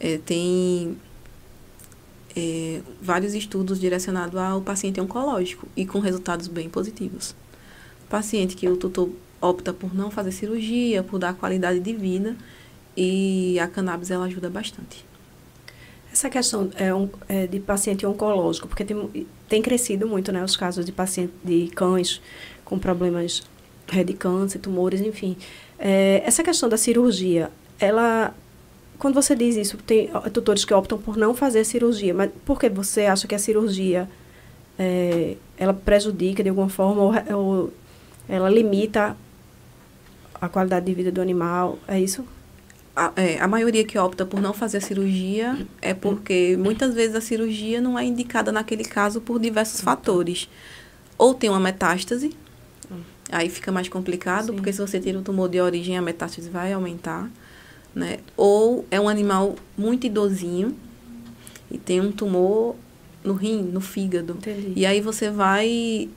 [0.00, 0.96] É, tem
[2.34, 7.34] é, vários estudos direcionados ao paciente oncológico e com resultados bem positivos.
[8.08, 9.10] Paciente que o tutor
[9.44, 12.36] opta por não fazer cirurgia, por dar qualidade de vida,
[12.96, 15.04] e a cannabis ela ajuda bastante.
[16.12, 20.56] Essa questão é, um, é de paciente oncológico, porque tem, tem crescido muito, né, os
[20.56, 22.22] casos de paciente de cães
[22.64, 23.42] com problemas
[23.88, 25.36] é, de câncer, tumores, enfim.
[25.78, 28.32] É, essa questão da cirurgia, ela,
[28.98, 32.68] quando você diz isso, tem tutores que optam por não fazer cirurgia, mas por que
[32.68, 34.08] você acha que a cirurgia
[34.78, 37.72] é, ela prejudica de alguma forma ou, ou
[38.28, 39.16] ela limita
[40.40, 41.78] a qualidade de vida do animal?
[41.86, 42.24] É isso?
[42.96, 47.16] A, é, a maioria que opta por não fazer a cirurgia é porque muitas vezes
[47.16, 50.48] a cirurgia não é indicada naquele caso por diversos fatores.
[51.18, 52.32] Ou tem uma metástase,
[53.30, 54.54] aí fica mais complicado, Sim.
[54.54, 57.30] porque se você tira o tumor de origem, a metástase vai aumentar.
[57.94, 58.18] Né?
[58.36, 60.76] Ou é um animal muito idosinho
[61.70, 62.76] e tem um tumor
[63.24, 64.34] no rim, no fígado.
[64.34, 64.72] Entendi.
[64.76, 66.08] E aí você vai.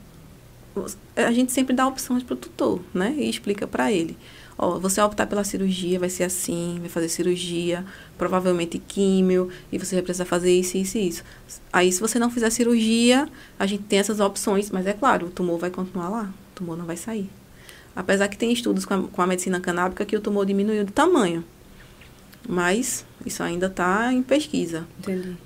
[1.16, 3.14] A gente sempre dá opções para o tutor, né?
[3.16, 4.16] E explica para ele.
[4.56, 7.84] Ó, você vai optar pela cirurgia, vai ser assim, vai fazer cirurgia,
[8.16, 11.24] provavelmente químio, e você vai precisar fazer isso, isso e isso.
[11.72, 15.30] Aí, se você não fizer cirurgia, a gente tem essas opções, mas é claro, o
[15.30, 17.30] tumor vai continuar lá, o tumor não vai sair.
[17.94, 20.92] Apesar que tem estudos com a, com a medicina canábica que o tumor diminuiu de
[20.92, 21.44] tamanho.
[22.48, 24.86] Mas isso ainda está em pesquisa.
[24.98, 25.36] Entendi.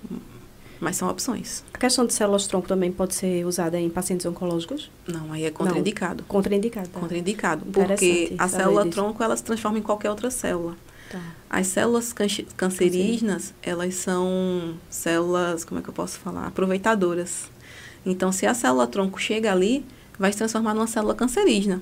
[0.83, 1.63] Mas são opções.
[1.73, 4.91] A questão de células-tronco também pode ser usada em pacientes oncológicos?
[5.07, 6.25] Não, aí é contraindicado.
[6.25, 6.89] Contraindicado.
[6.89, 6.99] tá?
[6.99, 7.65] Contraindicado.
[7.67, 8.95] Porque a saber célula disso.
[8.97, 10.75] tronco, ela se transforma em qualquer outra célula.
[11.09, 11.21] Tá.
[11.49, 16.49] As células canche- cancerígenas, elas são células, como é que eu posso falar?
[16.49, 17.45] Aproveitadoras.
[18.05, 19.85] Então, se a célula tronco chega ali,
[20.19, 21.81] vai se transformar numa célula cancerígena.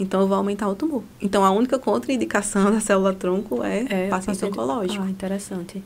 [0.00, 1.02] Então, vai aumentar o tumor.
[1.20, 5.04] Então, a única contraindicação da célula tronco é, É, paciente paciente- oncológico.
[5.04, 5.82] Ah, interessante.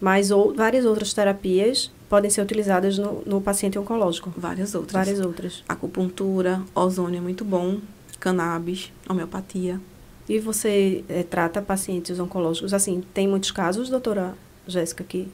[0.00, 4.32] Mas ou, várias outras terapias podem ser utilizadas no, no paciente oncológico.
[4.36, 4.92] Várias outras.
[4.92, 5.64] Várias outras.
[5.68, 7.78] Acupuntura, ozônio é muito bom,
[8.20, 9.80] cannabis, homeopatia.
[10.28, 12.74] E você eh, trata pacientes oncológicos?
[12.74, 14.34] Assim, tem muitos casos, doutora
[14.66, 15.28] Jéssica, que,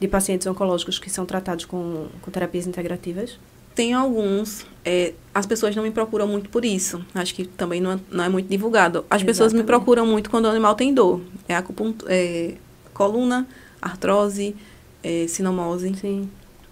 [0.00, 3.38] de pacientes oncológicos que são tratados com, com terapias integrativas?
[3.74, 7.04] Tem alguns, é, as pessoas não me procuram muito por isso.
[7.14, 9.04] Acho que também não é, não é muito divulgado.
[9.08, 9.66] As pessoas me Exatamente.
[9.66, 11.20] procuram muito quando o animal tem dor.
[11.46, 12.54] É, acupuntu- é
[12.92, 13.46] coluna,
[13.80, 14.56] artrose,
[15.02, 15.94] é, sinomose.
[15.96, 16.30] Sim.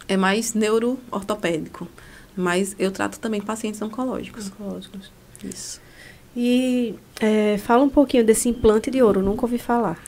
[0.08, 1.88] É mais neuro-ortopédico.
[2.36, 4.48] Mas eu trato também pacientes oncológicos.
[4.48, 5.10] Oncológicos.
[5.42, 5.80] Isso.
[6.36, 9.98] E eh, fala um pouquinho desse implante de ouro, nunca ouvi falar.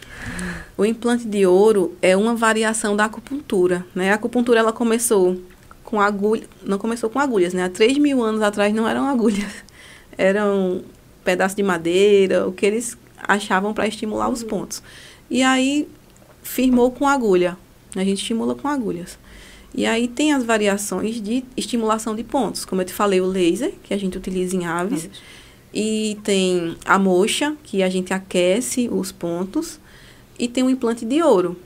[0.77, 4.12] O implante de ouro é uma variação da acupuntura, né?
[4.12, 5.41] A acupuntura, ela começou
[5.83, 6.45] com agulha...
[6.62, 7.64] Não começou com agulhas, né?
[7.64, 9.51] Há 3 mil anos atrás não eram agulhas.
[10.19, 10.83] Eram
[11.25, 14.83] pedaços de madeira, o que eles achavam para estimular os pontos.
[15.31, 15.89] E aí,
[16.43, 17.57] firmou com agulha.
[17.95, 19.18] A gente estimula com agulhas.
[19.74, 22.64] E aí, tem as variações de estimulação de pontos.
[22.64, 25.11] Como eu te falei, o laser, que a gente utiliza em aves.
[25.72, 29.78] E tem a moxa, que a gente aquece os pontos.
[30.39, 31.57] E tem o implante de ouro.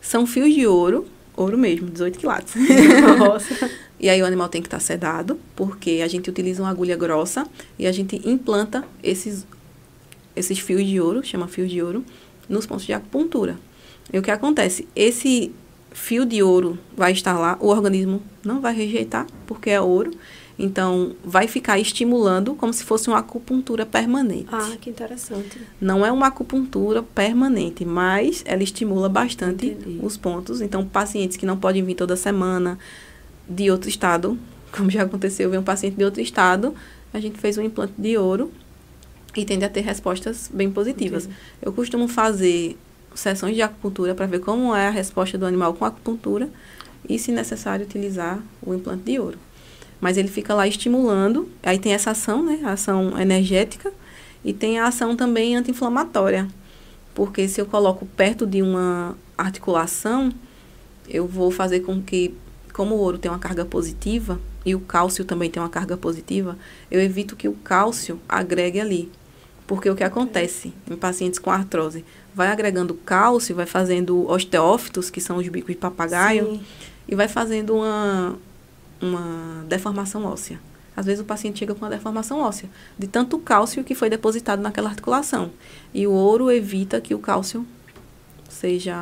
[0.00, 1.06] São fios de ouro,
[1.36, 2.54] ouro mesmo, 18 quilates.
[3.18, 3.70] Nossa.
[4.00, 7.46] e aí o animal tem que estar sedado, porque a gente utiliza uma agulha grossa
[7.78, 9.46] e a gente implanta esses,
[10.34, 12.04] esses fios de ouro, chama fios de ouro,
[12.48, 13.58] nos pontos de acupuntura.
[14.12, 14.86] E o que acontece?
[14.94, 15.52] Esse
[15.90, 20.10] fio de ouro vai estar lá, o organismo não vai rejeitar, porque é ouro.
[20.58, 24.46] Então, vai ficar estimulando como se fosse uma acupuntura permanente.
[24.50, 25.60] Ah, que interessante.
[25.78, 29.98] Não é uma acupuntura permanente, mas ela estimula bastante Entendi.
[30.02, 30.62] os pontos.
[30.62, 32.78] Então, pacientes que não podem vir toda semana
[33.46, 34.38] de outro estado,
[34.72, 36.74] como já aconteceu, veio um paciente de outro estado,
[37.12, 38.50] a gente fez um implante de ouro
[39.36, 41.24] e tende a ter respostas bem positivas.
[41.24, 41.38] Entendi.
[41.60, 42.78] Eu costumo fazer
[43.16, 46.48] sessões de acupuntura para ver como é a resposta do animal com a acupuntura
[47.08, 49.38] e, se necessário, utilizar o implante de ouro.
[50.00, 52.60] Mas ele fica lá estimulando, aí tem essa ação, né?
[52.64, 53.92] A ação energética
[54.44, 56.46] e tem a ação também anti-inflamatória.
[57.14, 60.30] Porque se eu coloco perto de uma articulação,
[61.08, 62.34] eu vou fazer com que,
[62.72, 66.58] como o ouro tem uma carga positiva e o cálcio também tem uma carga positiva,
[66.90, 69.10] eu evito que o cálcio agregue ali.
[69.66, 72.04] Porque o que acontece em pacientes com artrose?
[72.34, 76.60] Vai agregando cálcio, vai fazendo osteófitos, que são os bicos de papagaio, Sim.
[77.08, 78.36] e vai fazendo uma,
[79.00, 80.60] uma deformação óssea.
[80.96, 84.60] Às vezes o paciente chega com uma deformação óssea, de tanto cálcio que foi depositado
[84.60, 85.50] naquela articulação.
[85.92, 87.66] E o ouro evita que o cálcio
[88.48, 88.96] seja.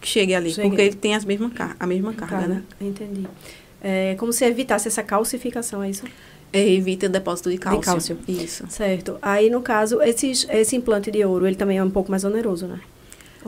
[0.00, 0.68] que chegue ali, Chegue.
[0.68, 2.62] porque ele tem as mesma a mesma carga, né?
[2.80, 3.26] Entendi.
[3.80, 6.04] É como se evitasse essa calcificação, é isso?
[6.56, 7.82] É, evita o depósito de cálcio.
[7.82, 8.18] cálcio.
[8.26, 8.64] Isso.
[8.68, 9.18] Certo.
[9.20, 12.66] Aí, no caso, esses, esse implante de ouro, ele também é um pouco mais oneroso,
[12.66, 12.80] né?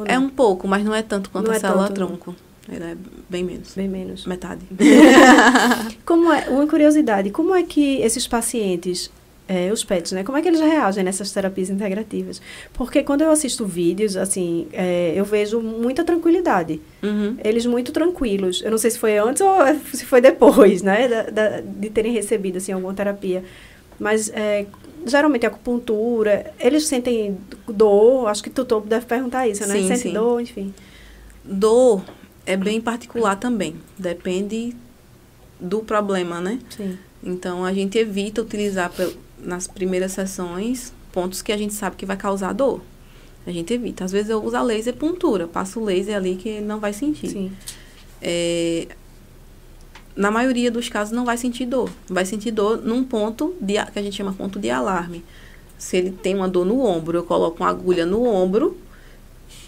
[0.04, 2.34] É um pouco, mas não é tanto quanto Não a é célula tronco.
[2.70, 2.96] Ele é
[3.28, 3.74] bem menos.
[3.74, 4.26] Bem menos.
[4.26, 4.60] Metade.
[6.04, 9.10] Como é, uma curiosidade, como é que esses pacientes,
[9.48, 10.22] é, os PETs, né?
[10.22, 12.40] Como é que eles reagem nessas terapias integrativas?
[12.74, 16.80] Porque quando eu assisto vídeos, assim, é, eu vejo muita tranquilidade.
[17.02, 17.36] Uhum.
[17.42, 18.60] Eles muito tranquilos.
[18.62, 19.56] Eu não sei se foi antes ou
[19.94, 21.08] se foi depois, né?
[21.08, 23.42] da- da- de terem recebido, assim, alguma terapia.
[23.98, 24.66] Mas, é,
[25.06, 28.28] geralmente, acupuntura, eles sentem dor.
[28.28, 29.74] Acho que o tutor deve perguntar isso, né?
[29.76, 30.12] Sim, Sente sim.
[30.12, 30.74] dor, enfim.
[31.42, 32.04] Dor
[32.46, 33.76] é bem particular também.
[33.98, 34.76] Depende
[35.58, 36.58] do problema, né?
[36.68, 36.98] Sim.
[37.24, 38.92] Então, a gente evita utilizar
[39.42, 42.80] nas primeiras sessões pontos que a gente sabe que vai causar dor.
[43.46, 44.04] A gente evita.
[44.04, 46.92] Às vezes eu uso a laser puntura, passo o laser ali que ele não vai
[46.92, 47.28] sentir.
[47.30, 47.52] Sim.
[48.20, 48.88] É,
[50.14, 51.88] na maioria dos casos não vai sentir dor.
[52.08, 55.24] Vai sentir dor num ponto de, a- que a gente chama ponto de alarme.
[55.78, 58.76] Se ele tem uma dor no ombro, eu coloco uma agulha no ombro,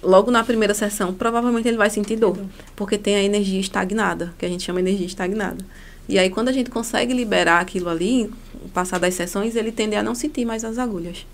[0.02, 2.36] logo na primeira sessão, provavelmente ele vai sentir dor,
[2.74, 5.64] porque tem a energia estagnada, que a gente chama energia estagnada.
[6.10, 8.28] E aí quando a gente consegue liberar aquilo ali,
[8.74, 11.24] passar das sessões, ele tende a não sentir mais as agulhas.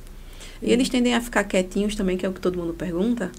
[0.60, 3.32] E eles tendem a ficar quietinhos também, que é o que todo mundo pergunta.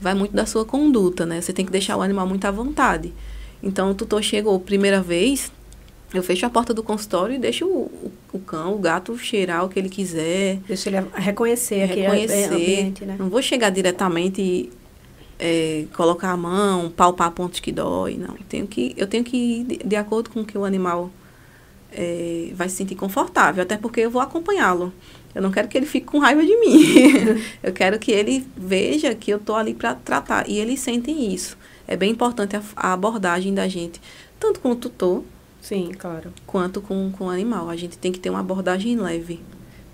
[0.00, 1.40] Vai muito da sua conduta, né?
[1.40, 3.12] Você tem que deixar o animal muito à vontade.
[3.62, 5.52] Então, o tutor chegou primeira vez,
[6.12, 9.68] eu fecho a porta do consultório e deixo o, o, cão, o gato cheirar o
[9.68, 10.58] que ele quiser.
[10.66, 12.52] Deixa ele reconhecer aquele Reconhecer.
[12.52, 13.16] ambiente, né?
[13.16, 14.70] Não vou chegar diretamente
[15.40, 18.34] é, colocar a mão, palpar pontos que dói, não.
[18.34, 21.10] Eu tenho que, eu tenho que ir de, de acordo com o que o animal
[21.90, 24.92] é, vai se sentir confortável, até porque eu vou acompanhá-lo.
[25.34, 27.40] Eu não quero que ele fique com raiva de mim.
[27.62, 30.48] eu quero que ele veja que eu estou ali para tratar.
[30.48, 31.56] E eles sentem isso.
[31.86, 34.00] É bem importante a, a abordagem da gente,
[34.38, 35.24] tanto com o tutor
[35.60, 36.32] Sim, claro.
[36.46, 37.70] quanto com, com o animal.
[37.70, 39.40] A gente tem que ter uma abordagem leve.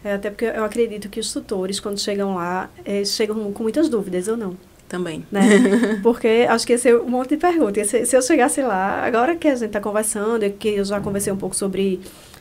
[0.02, 3.88] É, até porque eu acredito que os tutores, quando chegam lá, eles chegam com muitas
[3.88, 4.56] dúvidas, ou não?
[4.88, 5.24] Também.
[5.30, 5.98] Né?
[6.02, 7.88] Porque acho que ia ser um monte de perguntas.
[7.88, 11.32] Se, se eu chegasse lá, agora que a gente está conversando, que eu já conversei
[11.32, 12.00] um pouco sobre,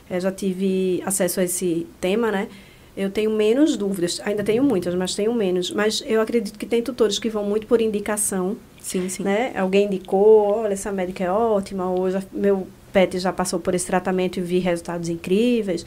[0.10, 2.48] eh, já tive acesso a esse tema, né?
[2.96, 4.22] Eu tenho menos dúvidas.
[4.24, 5.72] Ainda tenho muitas, mas tenho menos.
[5.72, 9.24] Mas eu acredito que tem tutores que vão muito por indicação, Sim, sim.
[9.24, 9.52] né?
[9.56, 13.86] Alguém indicou, olha, essa médica é ótima, ou já, meu pet já passou por esse
[13.86, 15.86] tratamento e vi resultados incríveis.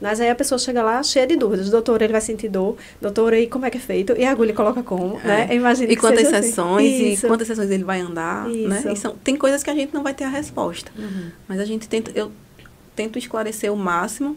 [0.00, 1.70] Mas aí a pessoa chega lá cheia de dúvidas.
[1.70, 2.76] Doutor, ele vai sentir dor.
[3.00, 4.14] Doutor, e como é que é feito?
[4.16, 5.48] E a agulha coloca como, né?
[5.50, 5.54] É.
[5.54, 6.48] Eu imagino E quantas assim.
[6.48, 7.26] sessões, Isso.
[7.26, 8.78] e quantas sessões ele vai andar, né?
[8.78, 8.88] Isso.
[8.88, 10.92] E são, tem coisas que a gente não vai ter a resposta.
[10.96, 11.30] Uhum.
[11.48, 12.30] Mas a gente tenta, eu
[12.94, 14.36] tento esclarecer o máximo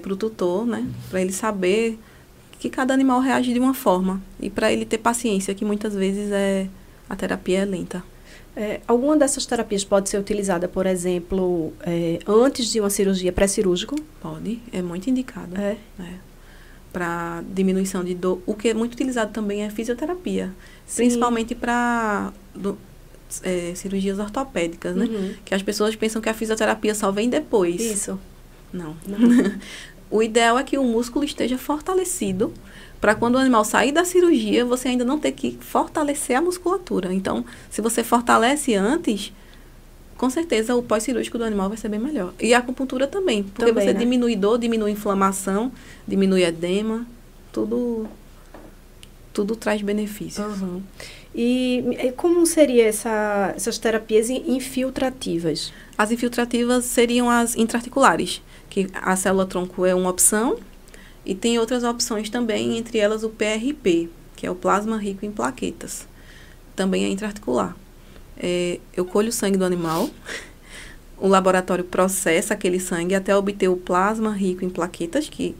[0.00, 0.86] para o tutor, né?
[1.10, 1.98] Para ele saber
[2.58, 4.22] que cada animal reage de uma forma.
[4.40, 6.68] E para ele ter paciência, que muitas vezes é
[7.10, 8.02] a terapia é lenta.
[8.54, 13.96] É, alguma dessas terapias pode ser utilizada, por exemplo, é, antes de uma cirurgia pré-cirúrgico?
[14.20, 15.58] Pode, é muito indicado.
[15.58, 15.76] É.
[16.92, 18.42] Para diminuição de dor.
[18.44, 20.52] O que é muito utilizado também é fisioterapia.
[20.86, 21.04] Sim.
[21.04, 22.32] Principalmente para
[23.74, 25.06] cirurgias ortopédicas, né?
[25.06, 25.34] Uhum.
[25.42, 27.80] Que as pessoas pensam que a fisioterapia só vem depois.
[27.80, 28.20] Isso.
[28.70, 28.94] Não.
[29.06, 29.18] Não.
[30.12, 32.52] O ideal é que o músculo esteja fortalecido
[33.02, 37.12] para quando o animal sair da cirurgia, você ainda não ter que fortalecer a musculatura.
[37.12, 39.32] Então, se você fortalece antes,
[40.16, 42.32] com certeza o pós-cirúrgico do animal vai ser bem melhor.
[42.40, 43.98] E a acupuntura também, porque Também, você né?
[43.98, 45.72] diminui dor, diminui inflamação,
[46.06, 47.04] diminui edema,
[47.52, 48.06] tudo
[49.32, 50.60] tudo traz benefícios.
[50.60, 50.80] Uhum.
[51.34, 55.72] E, e como seria essa, essas terapias in- infiltrativas?
[55.98, 60.58] As infiltrativas seriam as intraarticulares, que a célula-tronco é uma opção,
[61.24, 65.30] e tem outras opções também, entre elas o PRP, que é o plasma rico em
[65.30, 66.06] plaquetas.
[66.74, 67.76] Também é intraarticular.
[68.36, 70.10] É, eu colho o sangue do animal,
[71.16, 75.54] o laboratório processa aquele sangue até obter o plasma rico em plaquetas, que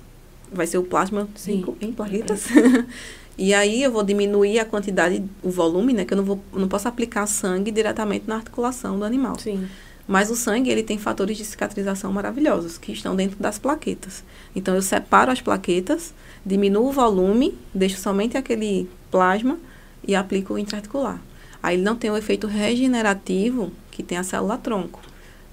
[0.51, 1.57] vai ser o plasma Sim.
[1.57, 2.47] rico em plaquetas.
[3.39, 6.05] e aí eu vou diminuir a quantidade, o volume, né?
[6.05, 9.39] Que eu não, vou, não posso aplicar sangue diretamente na articulação do animal.
[9.39, 9.69] Sim.
[10.13, 14.23] Mas o sangue, ele tem fatores de cicatrização maravilhosos, que estão dentro das plaquetas.
[14.55, 16.13] Então, eu separo as plaquetas,
[16.45, 19.59] diminuo o volume, deixo somente aquele plasma
[20.07, 21.19] e aplico o intraarticular.
[21.63, 25.01] Aí, ele não tem o efeito regenerativo que tem a célula-tronco,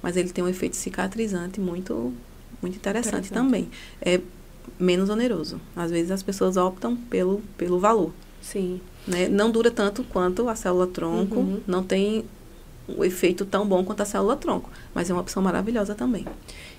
[0.03, 2.13] mas ele tem um efeito cicatrizante muito,
[2.61, 3.33] muito interessante, Interessante.
[3.33, 3.69] também.
[4.01, 4.19] É,
[4.77, 5.61] menos oneroso.
[5.73, 8.11] Às vezes as pessoas optam pelo, pelo valor.
[8.41, 8.81] Sim.
[9.07, 9.29] Né?
[9.29, 11.61] Não dura tanto quanto a célula-tronco, Uhum.
[11.65, 12.25] não tem
[12.97, 16.25] o efeito tão bom quanto a célula-tronco, mas é uma opção maravilhosa também.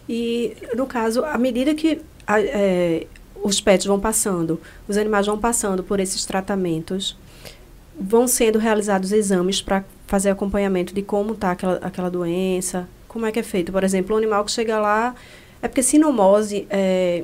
[0.08, 3.06] E, no caso, à medida que a- é,
[3.42, 7.16] os pets vão passando, os animais vão passando por esses tratamentos,
[7.98, 13.32] vão sendo realizados exames para fazer acompanhamento de como está aquela, aquela doença, como é
[13.32, 13.70] que é feito.
[13.72, 15.14] Por exemplo, um animal que chega lá...
[15.62, 17.22] É porque sinomose, é,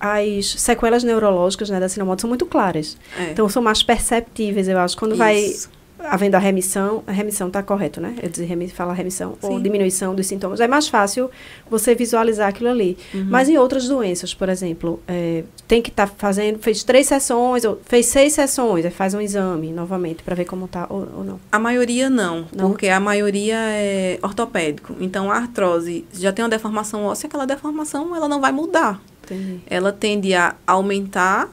[0.00, 2.98] as sequelas neurológicas né, da sinomose são muito claras.
[3.16, 3.30] É.
[3.30, 4.96] Então, são mais perceptíveis, eu acho.
[4.96, 5.70] Quando vai Isso.
[6.08, 8.14] Havendo a remissão, a remissão está correto, né?
[8.22, 9.62] Eu dizer, remi, falar remissão, ou Sim.
[9.62, 10.60] diminuição dos sintomas.
[10.60, 11.30] É mais fácil
[11.70, 12.96] você visualizar aquilo ali.
[13.14, 13.26] Uhum.
[13.28, 17.80] Mas em outras doenças, por exemplo, é, tem que estar fazendo, fez três sessões, ou
[17.84, 21.40] fez seis sessões, aí faz um exame novamente para ver como está ou, ou não.
[21.50, 22.70] A maioria não, Não?
[22.70, 24.94] porque a maioria é ortopédico.
[25.00, 29.00] Então, a artrose já tem uma deformação óssea, aquela deformação ela não vai mudar.
[29.24, 29.60] Entendi.
[29.66, 31.48] Ela tende a aumentar,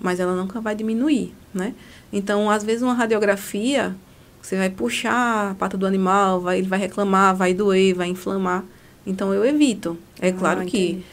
[0.00, 1.74] mas ela nunca vai diminuir, né?
[2.12, 3.94] Então, às vezes, uma radiografia,
[4.40, 8.64] você vai puxar a pata do animal, vai, ele vai reclamar, vai doer, vai inflamar.
[9.06, 9.96] Então, eu evito.
[10.20, 11.04] É claro Ah, que,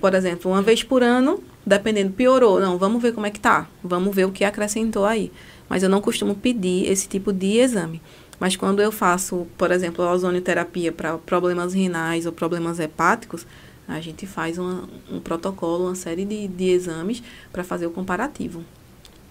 [0.00, 2.60] por exemplo, uma vez por ano, dependendo, piorou.
[2.60, 3.66] Não, vamos ver como é que tá.
[3.82, 5.30] Vamos ver o que acrescentou aí.
[5.68, 8.00] Mas eu não costumo pedir esse tipo de exame.
[8.38, 13.46] Mas quando eu faço, por exemplo, a ozonioterapia para problemas renais ou problemas hepáticos,
[13.86, 18.64] a gente faz uma, um protocolo, uma série de, de exames para fazer o comparativo.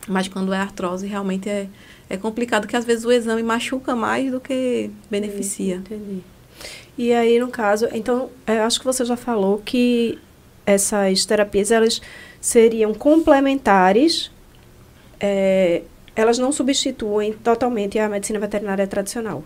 [0.07, 1.67] Mas quando é artrose, realmente é,
[2.09, 5.75] é complicado, porque às vezes o exame machuca mais do que beneficia.
[5.75, 6.21] Entendi.
[6.97, 10.17] E aí, no caso, então, é, acho que você já falou que
[10.65, 12.01] essas terapias, elas
[12.41, 14.31] seriam complementares,
[15.19, 15.83] é,
[16.15, 19.43] elas não substituem totalmente a medicina veterinária tradicional.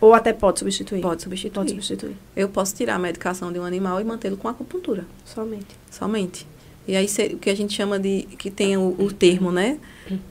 [0.00, 1.00] Ou até pode substituir?
[1.00, 1.54] Pode substituir.
[1.54, 5.76] Pode substituir, Eu posso tirar a medicação de um animal e mantê-lo com acupuntura, somente.
[5.90, 6.46] somente.
[6.86, 9.78] E aí, o que a gente chama de, que tem o, o termo, né?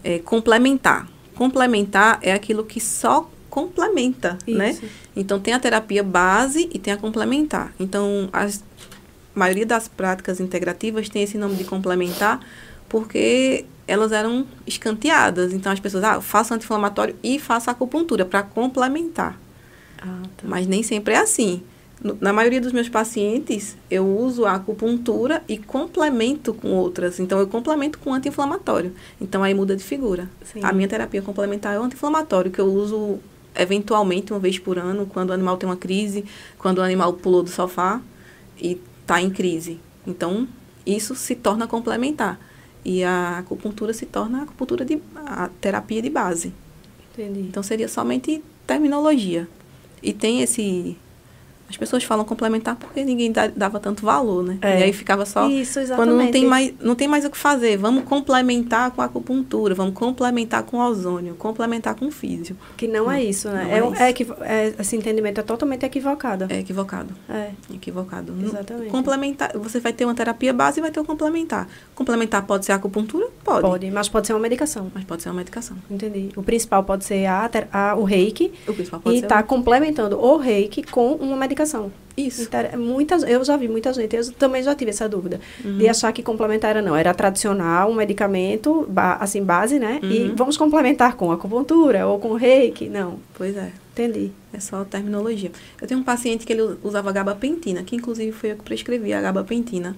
[0.03, 1.07] É complementar.
[1.35, 4.71] Complementar é aquilo que só complementa, né?
[4.71, 4.83] Isso.
[5.15, 7.73] Então, tem a terapia base e tem a complementar.
[7.79, 8.63] Então, as-
[9.35, 12.39] a maioria das práticas integrativas tem esse nome de complementar
[12.89, 15.53] porque elas eram escanteadas.
[15.53, 19.39] Então, as pessoas, ah, faço anti-inflamatório e faço acupuntura para complementar.
[20.01, 20.43] Ah, tá.
[20.43, 21.61] Mas nem sempre é assim.
[22.03, 27.19] Na maioria dos meus pacientes, eu uso a acupuntura e complemento com outras.
[27.19, 28.93] Então, eu complemento com anti-inflamatório.
[29.19, 30.27] Então, aí muda de figura.
[30.43, 30.61] Sim.
[30.63, 33.19] A minha terapia complementar é o anti-inflamatório, que eu uso
[33.55, 36.25] eventualmente uma vez por ano, quando o animal tem uma crise,
[36.57, 38.01] quando o animal pulou do sofá
[38.59, 39.79] e está em crise.
[40.07, 40.47] Então,
[40.85, 42.39] isso se torna complementar.
[42.83, 46.53] E a acupuntura se torna a acupuntura de a terapia de base.
[47.13, 47.41] Entendi.
[47.41, 49.47] Então seria somente terminologia.
[50.01, 50.97] E tem esse.
[51.72, 54.57] As pessoas falam complementar porque ninguém dava tanto valor, né?
[54.61, 54.82] É.
[54.82, 55.49] E aí ficava só.
[55.49, 55.95] Isso, exatamente.
[56.09, 59.74] Quando não tem, mais, não tem mais o que fazer, vamos complementar com a acupuntura,
[59.74, 62.55] vamos complementar com o ozônio, complementar com o físio.
[62.78, 63.67] Que não é isso, né?
[63.72, 64.03] É, é isso.
[64.03, 66.45] é equivo- é- esse entendimento é totalmente equivocado.
[66.49, 67.13] É equivocado.
[67.30, 68.34] É, Equivocado.
[68.43, 68.89] Exatamente.
[68.89, 71.67] Complementar, você vai ter uma terapia base e vai ter o complementar.
[71.95, 73.28] Complementar pode ser a acupuntura?
[73.43, 73.61] Pode.
[73.61, 74.91] Pode, mas pode ser uma medicação.
[74.93, 75.78] Mas pode ser uma medicação.
[75.89, 76.30] Entendi.
[76.36, 80.19] O principal pode ser a, a- o reiki O principal pode e ser está complementando
[80.19, 81.61] o reiki com uma medicação.
[82.18, 82.41] Isso.
[82.43, 85.78] Inter- Muitas, eu já vi muita gente, eu também já tive essa dúvida, Uhum.
[85.78, 89.99] de achar que complementar era não, era tradicional, um medicamento, ba- assim, base, né?
[90.03, 90.36] E Uhum.
[90.36, 92.89] vamos complementar com acupuntura ou com reiki.
[92.89, 93.72] Não, Pois é.
[93.93, 94.32] entendi.
[94.53, 95.51] É só terminologia.
[95.82, 99.22] Eu tenho um paciente que ele usava gabapentina, que inclusive foi eu que prescrevi a
[99.22, 99.95] gabapentina,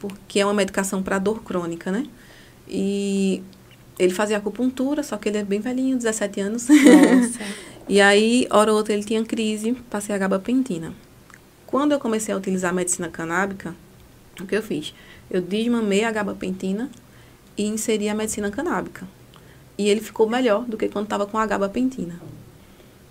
[0.00, 2.04] porque é uma medicação para dor crônica, né?
[2.68, 3.42] E
[4.02, 6.66] ele fazia acupuntura, só que ele é bem velhinho, 17 anos.
[7.88, 10.94] E aí, hora ou outra, ele tinha crise, passei a gabapentina.
[11.66, 13.74] Quando eu comecei a utilizar a medicina canábica,
[14.40, 14.94] o que eu fiz?
[15.30, 16.88] Eu desmamei a gabapentina
[17.56, 19.06] e inseri a medicina canábica.
[19.76, 22.20] E ele ficou melhor do que quando estava com a gabapentina.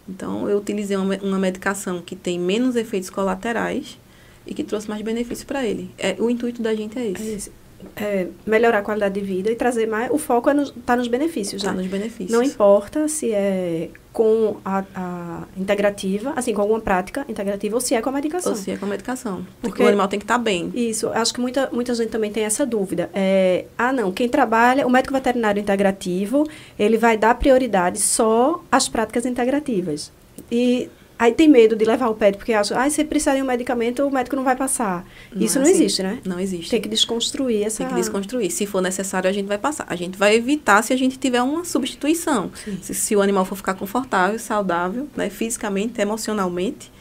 [0.07, 3.99] Então, eu utilizei uma, uma medicação que tem menos efeitos colaterais
[4.47, 5.91] e que trouxe mais benefício para ele.
[5.97, 7.51] É, o intuito da gente é É esse.
[7.95, 10.11] É, melhorar a qualidade de vida e trazer mais.
[10.11, 11.81] O foco é nos, tá nos benefícios, Está né?
[11.81, 12.31] nos benefícios.
[12.31, 17.95] Não importa se é com a, a integrativa, assim, com alguma prática integrativa, ou se
[17.95, 18.51] é com a medicação.
[18.51, 19.37] Ou se é com a medicação.
[19.37, 20.69] Porque, Porque- o animal tem que estar bem.
[20.75, 23.09] Isso, acho que muita, muita gente também tem essa dúvida.
[23.13, 26.45] É, ah, não, quem trabalha, o médico veterinário integrativo,
[26.77, 30.11] ele vai dar prioridade só às práticas integrativas.
[30.51, 30.89] E
[31.21, 34.03] aí tem medo de levar o pet, porque acha, ah, se precisar de um medicamento,
[34.03, 35.05] o médico não vai passar.
[35.31, 35.79] Não Isso é não assim.
[35.79, 36.19] existe, né?
[36.25, 36.71] Não existe.
[36.71, 37.77] Tem que desconstruir essa...
[37.77, 38.49] Tem que desconstruir.
[38.49, 39.85] Se for necessário, a gente vai passar.
[39.87, 42.49] A gente vai evitar se a gente tiver uma substituição.
[42.81, 46.91] Se, se o animal for ficar confortável, saudável, né, fisicamente, emocionalmente,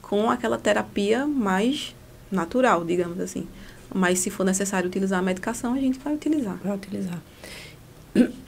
[0.00, 1.96] com aquela terapia mais
[2.30, 3.44] natural, digamos assim.
[3.92, 6.60] Mas se for necessário utilizar a medicação, a gente vai utilizar.
[6.62, 7.20] Vai utilizar.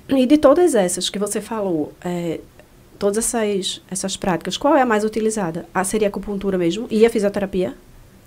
[0.09, 2.39] E de todas essas que você falou, é,
[2.99, 5.67] todas essas, essas práticas, qual é a mais utilizada?
[5.75, 6.87] A seria a acupuntura mesmo?
[6.91, 7.75] E a fisioterapia?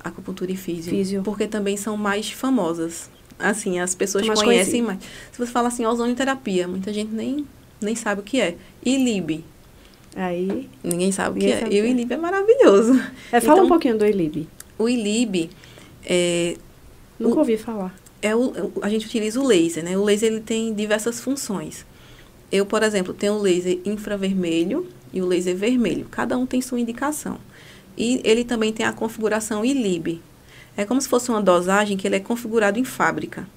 [0.03, 0.89] Acupuntura e físio.
[0.91, 1.21] Físio.
[1.23, 3.09] Porque também são mais famosas.
[3.37, 4.87] Assim, as pessoas Mais conhecem conhecido.
[4.87, 4.99] mais.
[5.31, 7.45] Se você fala assim, ozonioterapia, muita gente nem,
[7.81, 8.55] nem sabe o que é.
[8.85, 9.43] E LIB,
[10.15, 10.69] Aí.
[10.83, 11.61] ninguém sabe o que é.
[11.61, 11.89] E o que é.
[11.89, 12.93] ILIB é maravilhoso.
[13.31, 14.47] É, fala um Então- pouquinho do ILIB.
[14.77, 15.49] O ILIB
[16.05, 16.55] é,
[17.19, 17.93] Nunca O- ouvi falar.
[18.21, 19.97] é o- a gente utiliza o laser, né?
[19.97, 21.85] O laser ele tem diversas funções.
[22.51, 26.07] Eu, por exemplo, tenho o laser infravermelho e o laser vermelho.
[26.09, 27.37] Cada um tem sua indicação.
[27.97, 30.21] E ele também tem a configuração ILIB.
[30.75, 33.47] É como se fosse uma dosagem que ele é configurado em fábrica.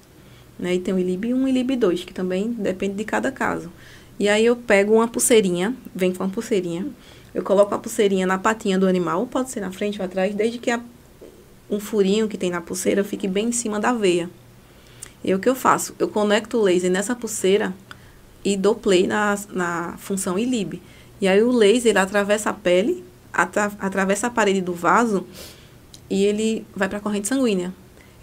[0.59, 0.75] Né?
[0.75, 3.71] E tem o ILIB 1 e ILIB 2, que também depende de cada caso.
[4.19, 6.85] E aí eu pego uma pulseirinha, vem com uma pulseirinha,
[7.33, 10.59] eu coloco a pulseirinha na patinha do animal, pode ser na frente ou atrás, desde
[10.59, 10.79] que a,
[11.69, 14.29] um furinho que tem na pulseira fique bem em cima da veia.
[15.23, 15.95] E o que eu faço?
[15.97, 17.73] Eu conecto o laser nessa pulseira
[18.43, 20.81] e dou play na, na função ILIB.
[21.21, 25.25] E aí o laser atravessa a pele, atra, atravessa a parede do vaso
[26.09, 27.73] e ele vai para a corrente sanguínea.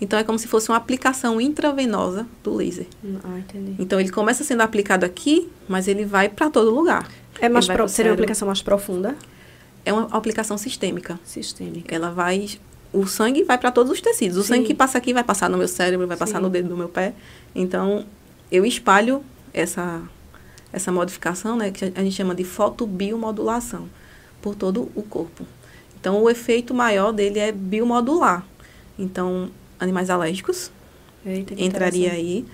[0.01, 2.87] Então é como se fosse uma aplicação intravenosa do laser.
[3.23, 3.75] Ah, entendi.
[3.79, 7.09] Então ele começa sendo aplicado aqui, mas ele vai para todo lugar.
[7.41, 9.15] É mais pro- pro seria uma aplicação mais profunda?
[9.85, 11.19] É uma aplicação sistêmica.
[11.25, 11.95] Sistêmica.
[11.95, 12.49] Ela vai.
[12.93, 14.37] O sangue vai para todos os tecidos.
[14.39, 14.49] O Sim.
[14.49, 16.43] sangue que passa aqui vai passar no meu cérebro, vai passar Sim.
[16.43, 17.15] no dedo do meu pé.
[17.55, 18.05] Então,
[18.51, 19.23] eu espalho
[19.53, 20.03] essa,
[20.73, 23.89] essa modificação, né, que a gente chama de fotobiomodulação,
[24.41, 25.45] por todo o corpo.
[26.01, 28.47] Então, o efeito maior dele é biomodular.
[28.99, 30.71] Então, animais alérgicos
[31.25, 32.47] Eita, entraria aí.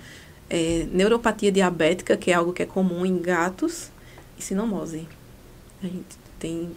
[0.49, 3.91] É, neuropatia diabética, que é algo que é comum em gatos,
[4.37, 5.07] e sinomose.
[5.83, 6.71] A gente tem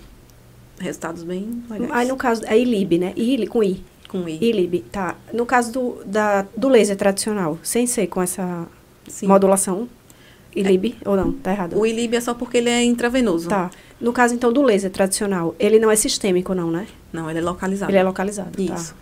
[0.79, 3.12] resultados bem legais Aí no caso, é ILIB, né?
[3.16, 3.85] ILI, com I.
[4.09, 4.39] com I.
[4.43, 5.16] ILIB, tá.
[5.33, 8.66] No caso do, da, do laser tradicional, sem ser com essa
[9.07, 9.27] Sim.
[9.27, 9.89] modulação,
[10.55, 11.32] ILIB, ou não?
[11.32, 11.78] Tá errado.
[11.78, 13.48] O ILIB é só porque ele é intravenoso.
[13.48, 13.70] Tá.
[14.01, 16.86] No caso, então, do laser tradicional, ele não é sistêmico, não, né?
[17.12, 17.90] Não, ele é localizado.
[17.90, 18.74] Ele é localizado, tá.
[18.74, 18.94] Isso.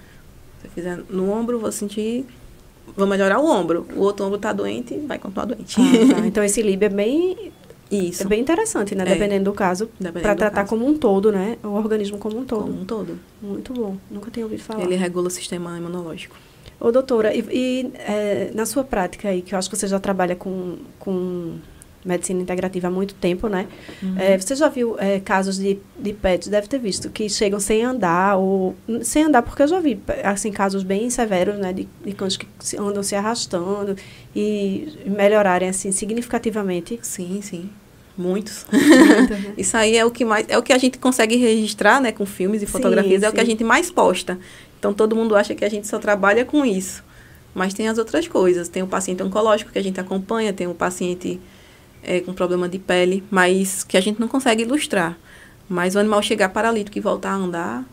[0.60, 2.26] Se eu fizer no ombro, vou sentir...
[2.96, 3.86] Vou melhorar o ombro.
[3.94, 5.76] O outro ombro tá doente, vai continuar doente.
[5.80, 6.20] Ah, tá.
[6.26, 7.52] Então, esse ILIB é bem,
[7.90, 8.22] Isso.
[8.22, 9.04] é bem interessante, né?
[9.04, 9.06] É.
[9.06, 10.70] Dependendo do caso, para tratar caso.
[10.70, 11.58] como um todo, né?
[11.62, 12.62] O organismo como um todo.
[12.62, 13.18] Como um todo.
[13.40, 13.96] Muito bom.
[14.10, 14.82] Nunca tinha ouvido falar.
[14.82, 16.34] Ele regula o sistema imunológico.
[16.80, 19.98] Ô, doutora, e, e, é, na sua prática aí, que eu acho que você já
[19.98, 21.56] trabalha com, com
[22.04, 23.66] medicina integrativa há muito tempo, né?
[24.02, 24.14] Uhum.
[24.16, 27.82] É, você já viu é, casos de, de pets, deve ter visto, que chegam sem
[27.82, 31.72] andar, ou sem andar, porque eu já vi, assim, casos bem severos, né?
[31.72, 32.46] De, de cães que
[32.78, 33.96] andam se arrastando
[34.34, 36.98] e melhorarem, assim, significativamente.
[37.02, 37.70] Sim, sim.
[38.16, 38.66] Muitos.
[38.72, 39.54] né?
[39.56, 42.26] Isso aí é o que mais, é o que a gente consegue registrar, né, com
[42.26, 43.52] filmes e Sim, fotografias, é o que a sim.
[43.52, 44.38] gente mais posta.
[44.78, 47.02] Então todo mundo acha que a gente só trabalha com isso.
[47.54, 48.68] Mas tem as outras coisas.
[48.68, 51.40] Tem o paciente oncológico que a gente acompanha, tem o paciente
[52.02, 55.18] é, com problema de pele, mas que a gente não consegue ilustrar.
[55.68, 57.84] Mas o animal chegar paralítico e voltar a andar,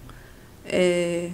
[0.66, 1.30] é,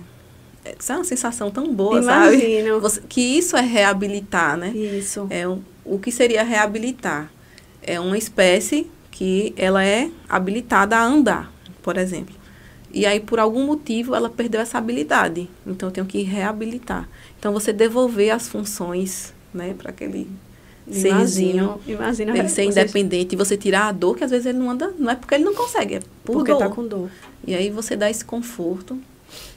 [0.64, 2.36] é, isso é uma sensação tão boa, sabe?
[2.38, 2.80] Imagino.
[2.80, 4.70] Você- que isso é reabilitar, né?
[4.70, 5.28] Isso.
[5.30, 7.32] É um, o que seria reabilitar?
[7.82, 11.52] É uma espécie que ela é habilitada a andar,
[11.84, 12.36] por exemplo.
[12.94, 15.50] E aí, por algum motivo, ela perdeu essa habilidade.
[15.66, 17.08] Então, eu tenho que reabilitar.
[17.39, 20.28] Então, você devolver as funções, né, para aquele
[20.92, 21.80] serzinho.
[21.88, 22.32] Imagino.
[22.36, 24.94] Ele ser vocês- independente e você tirar a dor, que às vezes ele não anda,
[24.98, 26.60] não é porque ele não consegue, é por Porque dor.
[26.60, 27.10] tá com dor.
[27.46, 29.00] E aí você dá esse conforto,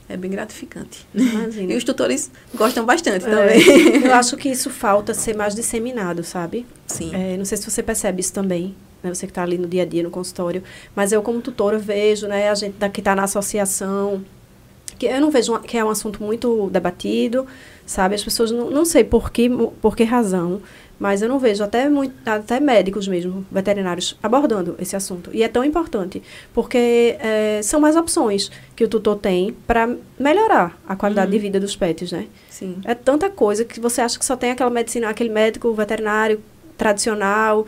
[0.07, 1.05] é bem gratificante.
[1.13, 1.71] Imagino.
[1.73, 4.05] E os tutores gostam bastante É, também.
[4.05, 6.65] eu acho que isso falta ser mais disseminado, sabe?
[6.87, 7.11] Sim.
[7.13, 9.13] É, não sei se você percebe isso também, né?
[9.13, 10.63] Você que está ali no dia a dia, no consultório.
[10.95, 12.49] Mas eu, como tutora, vejo, né?
[12.49, 14.23] A gente que está na associação,
[14.97, 17.45] que eu não vejo uma- que é um assunto muito debatido,
[17.85, 18.15] sabe?
[18.15, 19.49] As pessoas, não, não sei por que,
[19.81, 20.61] por que razão,
[20.99, 25.29] mas eu não vejo até, muito, até médicos mesmo, veterinários, abordando esse assunto.
[25.33, 26.21] E é tão importante,
[26.53, 31.59] porque é, são mais opções que o tutor tem para melhorar a qualidade de vida
[31.59, 32.27] dos pets, né?
[32.49, 32.77] Sim.
[32.85, 36.41] É tanta coisa que você acha que só tem aquela medicina, aquele médico veterinário
[36.77, 37.65] tradicional,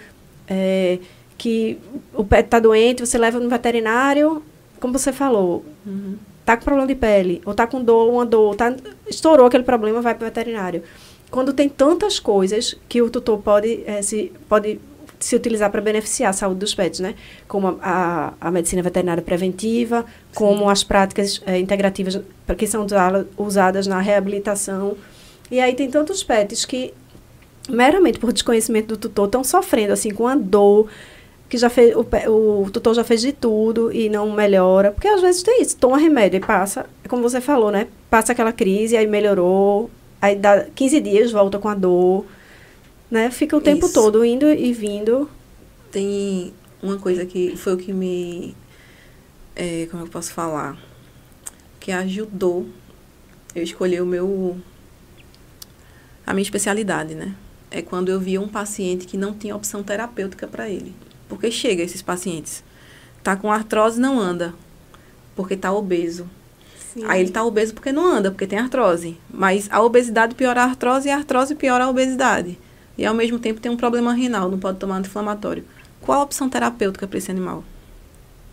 [0.47, 0.99] é,
[1.37, 1.77] que
[2.13, 4.41] o pet está doente, você leva no veterinário,
[4.79, 6.15] como você falou, Uhum.
[6.45, 8.73] tá com problema de pele, ou tá com dor, uma dor, tá,
[9.09, 10.83] estourou aquele problema, vai para o veterinário.
[11.29, 14.79] Quando tem tantas coisas que o tutor pode, eh, se, pode
[15.19, 17.15] se utilizar para beneficiar a saúde dos pets, né?
[17.47, 22.21] Como a, a, a medicina veterinária preventiva, como as práticas eh, integrativas
[22.57, 22.85] que são
[23.37, 24.95] usadas na reabilitação.
[25.49, 26.93] E aí tem tantos pets que,
[27.69, 30.87] meramente por desconhecimento do tutor, estão sofrendo assim com a dor,
[31.49, 32.01] que já fez, o,
[32.63, 34.91] o tutor já fez de tudo e não melhora.
[34.91, 37.87] Porque às vezes tem isso, toma remédio e passa, é como você falou, né?
[38.09, 39.89] Passa aquela crise, aí melhorou,
[40.21, 42.25] aí dá 15 dias, volta com a dor,
[43.09, 43.31] né?
[43.31, 43.93] Fica o tempo Isso.
[43.93, 45.29] todo indo e vindo.
[45.91, 48.55] Tem uma coisa que foi o que me.
[49.55, 50.77] é, como eu posso falar?
[51.79, 52.67] Que ajudou
[53.55, 54.57] eu escolher o meu.
[56.25, 57.35] a minha especialidade, né?
[57.69, 60.95] É quando eu via um paciente que não tinha opção terapêutica para ele.
[61.27, 62.63] Porque chega esses pacientes.
[63.23, 64.53] Tá com artrose, não anda.
[65.35, 66.29] Porque tá obeso.
[67.05, 69.17] Aí ele tá obeso porque não anda, porque tem artrose.
[69.29, 72.57] Mas a obesidade piora a artrose e a artrose piora a obesidade.
[72.97, 75.63] E ao mesmo tempo tem um problema renal, não pode tomar anti-inflamatório.
[76.01, 77.63] Qual a opção terapêutica para esse animal?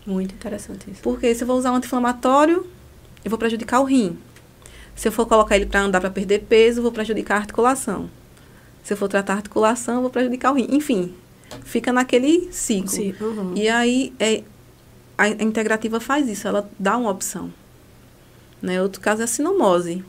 [0.07, 1.01] Muito interessante isso.
[1.03, 2.67] Porque se eu vou usar um anti-inflamatório,
[3.25, 4.19] eu vou prejudicar o rim.
[4.95, 8.11] Se eu for colocar ele para andar para perder peso, eu vou prejudicar a articulação.
[8.83, 10.69] Se eu for tratar a articulação, eu vou prejudicar o rim.
[10.71, 11.15] Enfim,
[11.65, 12.91] fica naquele ciclo.
[12.91, 13.53] Sim, uhum.
[13.57, 14.43] E aí é,
[15.17, 17.51] a integrativa faz isso, ela dá uma opção.
[18.65, 18.81] Né?
[18.81, 20.03] Outro caso é a sinomose.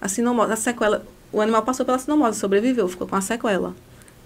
[0.00, 3.74] A sinomose, a sequela, o animal passou pela sinomose, sobreviveu, ficou com a sequela.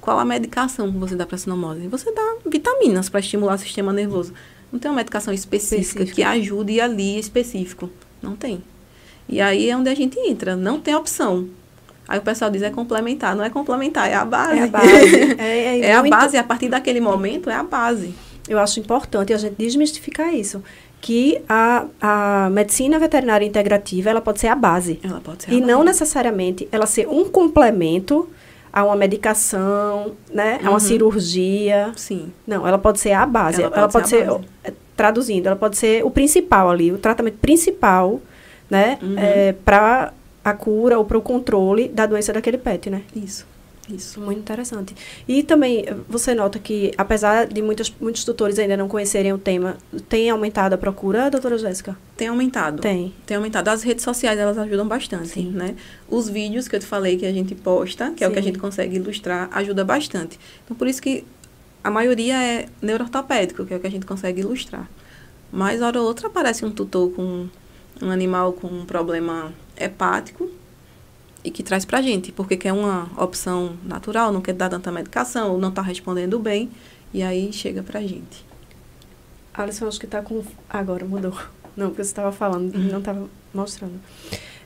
[0.01, 1.87] Qual a medicação que você dá para sinomose?
[1.87, 4.33] Você dá vitaminas para estimular o sistema nervoso.
[4.73, 7.89] Não tem uma medicação específica, que ajude ali específico.
[8.21, 8.65] Não tem.
[9.29, 11.49] E aí é onde a gente entra, não tem opção.
[12.09, 14.59] Aí o pessoal diz é complementar, não é complementar, é a base.
[14.59, 15.37] É a base.
[15.39, 18.13] É, É a muito- base, a partir daquele momento é a base.
[18.49, 20.63] Eu acho importante a gente desmistificar isso.
[21.03, 24.99] Que a, a medicina veterinária integrativa, ela pode ser a base.
[25.03, 25.85] Ela pode ser a E não base.
[25.87, 28.29] necessariamente ela ser um complemento
[28.73, 30.59] a uma medicação, né?
[30.63, 30.79] A uma Uhum.
[30.81, 31.93] cirurgia.
[31.97, 32.33] Sim.
[32.47, 33.61] Não, ela pode ser a base.
[33.63, 34.29] Ela Ela, pode pode ser
[34.65, 38.21] eh, traduzindo, ela pode ser o principal ali, o tratamento principal,
[38.71, 38.97] né?
[39.03, 39.17] Uhum.
[39.65, 40.13] para
[40.45, 43.03] a cura ou para o controle da doença daquele pet, né?
[43.15, 43.45] Isso.
[43.89, 44.21] Isso.
[44.21, 44.95] Muito interessante.
[45.27, 49.39] E também, eh, você nota que, apesar de muitos, muitos tutores ainda não conhecerem o
[49.39, 49.77] tema,
[50.09, 51.97] tem aumentado a procura, doutora Jéssica?
[52.17, 52.81] Tem aumentado.
[52.81, 53.13] Tem.
[53.27, 53.69] Tem aumentado.
[53.69, 55.51] As redes sociais, elas ajudam bastante, Sim.
[55.51, 55.75] né?
[56.09, 58.43] Os vídeos que eu te falei que a gente posta, que é o que a
[58.43, 58.49] Sim.
[58.49, 60.39] gente consegue ilustrar, ajuda bastante.
[60.65, 61.25] Então, por isso que
[61.83, 64.89] a maioria é neuroortopédico, que é o que a gente consegue ilustrar.
[65.51, 67.49] Mas, hora ou outra, aparece um tutor com
[68.01, 70.49] um animal com um problema hepático
[71.45, 75.53] e que traz pra gente, porque quer uma opção natural, não quer dar tanta medicação,
[75.53, 76.71] ou não tá respondendo bem,
[77.13, 78.45] e aí chega pra gente.
[79.55, 80.43] Alisson, acho que tá com.
[80.69, 81.35] Agora mudou.
[81.77, 82.83] Não, porque você estava falando, Uhum.
[82.91, 83.95] não estava mostrando.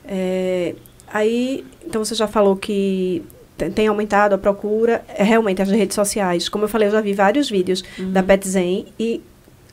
[0.05, 0.75] É,
[1.07, 3.23] aí, então você já falou que
[3.57, 6.49] te- tem aumentado a procura, é, realmente as redes sociais.
[6.49, 9.21] Como eu falei, eu já vi vários vídeos da PetZen e,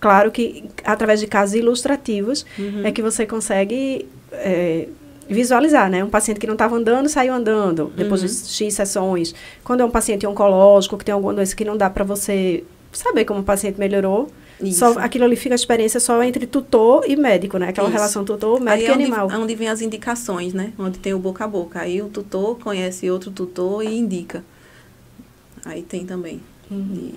[0.00, 2.82] claro que através de casos ilustrativos Uhum.
[2.86, 4.86] é que você consegue é,
[5.29, 6.03] visualizar, né?
[6.05, 8.27] Um paciente que não estava andando, saiu andando depois Uhum.
[8.29, 9.35] de X sessões.
[9.62, 13.25] Quando é um paciente oncológico, que tem alguma doença que não dá para você saber
[13.25, 14.29] como o paciente melhorou,
[14.61, 14.79] Isso.
[14.79, 17.68] só, aquilo ali fica a experiência só entre tutor e médico, né?
[17.68, 17.97] Aquela Isso.
[17.97, 19.31] relação tutor, médico é e onde, animal.
[19.31, 20.72] é onde vem as indicações, né?
[20.79, 21.81] Onde tem o boca a boca.
[21.81, 24.45] Aí o tutor conhece outro tutor e indica.
[25.64, 26.41] Aí tem também.
[26.70, 26.85] Uhum.
[26.93, 27.14] De,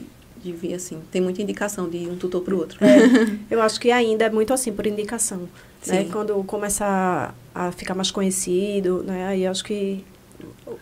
[0.51, 0.99] de vir assim.
[1.11, 2.79] Tem muita indicação de um tutor para o outro.
[3.51, 5.47] Eu acho que ainda é muito assim, por indicação.
[5.85, 6.07] Né?
[6.11, 9.27] Quando começar a ficar mais conhecido, né?
[9.27, 10.03] Aí acho que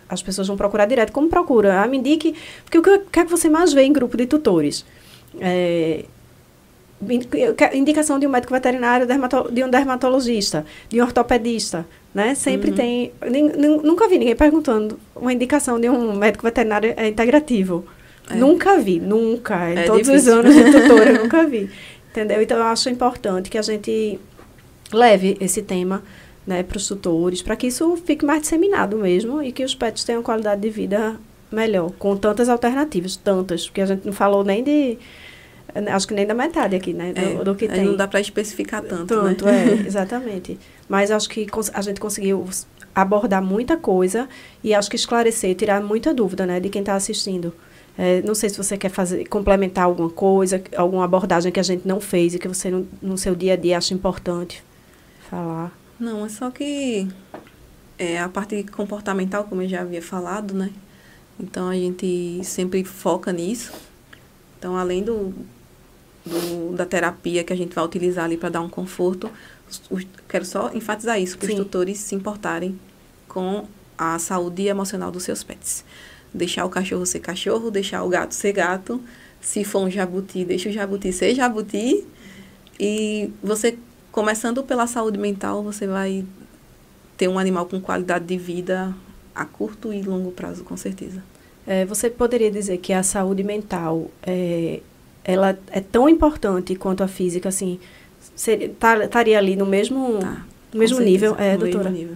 [0.10, 1.12] as pessoas vão procurar direto.
[1.12, 1.82] Como procura?
[1.82, 2.36] Ah, me indique...
[2.64, 4.86] Porque o que, que é que você mais vê em grupo de tutores?
[5.40, 6.06] É,
[7.10, 7.22] in-
[7.74, 9.06] indicação de um médico veterinário,
[9.52, 12.34] de um dermatologista, de um ortopedista, né?
[12.36, 12.76] Sempre Uhum.
[12.76, 13.12] tem...
[13.84, 17.86] Nunca vi ninguém perguntando uma indicação de um médico veterinário é, integrativo.
[18.30, 18.36] É.
[18.36, 19.72] Nunca vi, nunca.
[19.72, 20.40] Em É todos os difícil.
[20.40, 21.70] anos de tutora, eu nunca vi.
[22.12, 22.42] Entendeu?
[22.42, 24.20] Então, eu acho importante que a gente
[24.92, 26.02] leve esse tema
[26.48, 30.04] né, para os tutores, para que isso fique mais disseminado mesmo e que os pets
[30.04, 31.18] tenham qualidade de vida
[31.52, 34.98] melhor, com tantas alternativas, tantas, porque a gente não falou nem de.
[35.92, 37.12] Acho que nem da metade aqui, né?
[37.12, 37.86] Do, É, do que aí tem.
[37.86, 39.74] Não dá para especificar tanto, Tanto, né?
[39.84, 40.58] é, exatamente.
[40.88, 42.48] Mas acho que a gente conseguiu
[42.94, 44.30] abordar muita coisa
[44.64, 47.54] e acho que esclarecer, tirar muita dúvida, né, de quem está assistindo.
[47.98, 51.88] É, não sei se você quer fazer, complementar alguma coisa, alguma abordagem que a gente
[51.88, 54.62] não fez e que você no, no seu dia a dia acha importante
[55.30, 55.72] falar.
[56.00, 57.08] Não, é só que
[57.98, 60.72] é, a parte comportamental, como eu já havia falado, né?
[61.40, 63.72] Então a gente sempre foca nisso.
[64.60, 65.34] Então, além do,
[66.26, 69.30] do- da terapia que a gente vai utilizar ali para dar um conforto,
[69.90, 72.78] os- quero só enfatizar isso, para os tutores se importarem
[73.28, 73.66] com
[73.98, 75.86] a saúde emocional dos seus pets.
[76.36, 79.02] Deixar o cachorro ser cachorro, deixar o gato ser gato.
[79.42, 82.06] Se for um jabuti, deixa o jabuti ser jabuti.
[82.80, 83.78] E você,
[84.12, 86.26] começando pela saúde mental, você vai
[87.18, 88.94] ter um animal com qualidade de vida
[89.34, 91.24] a curto e longo prazo, com certeza.
[91.66, 94.82] É, você poderia dizer que a saúde mental é,
[95.24, 97.80] ela é tão importante quanto a física, assim,
[98.80, 101.90] tá- estaria ali no mesmo, Tá, no mesmo nível, é, no mesmo doutora?
[101.90, 102.16] nível.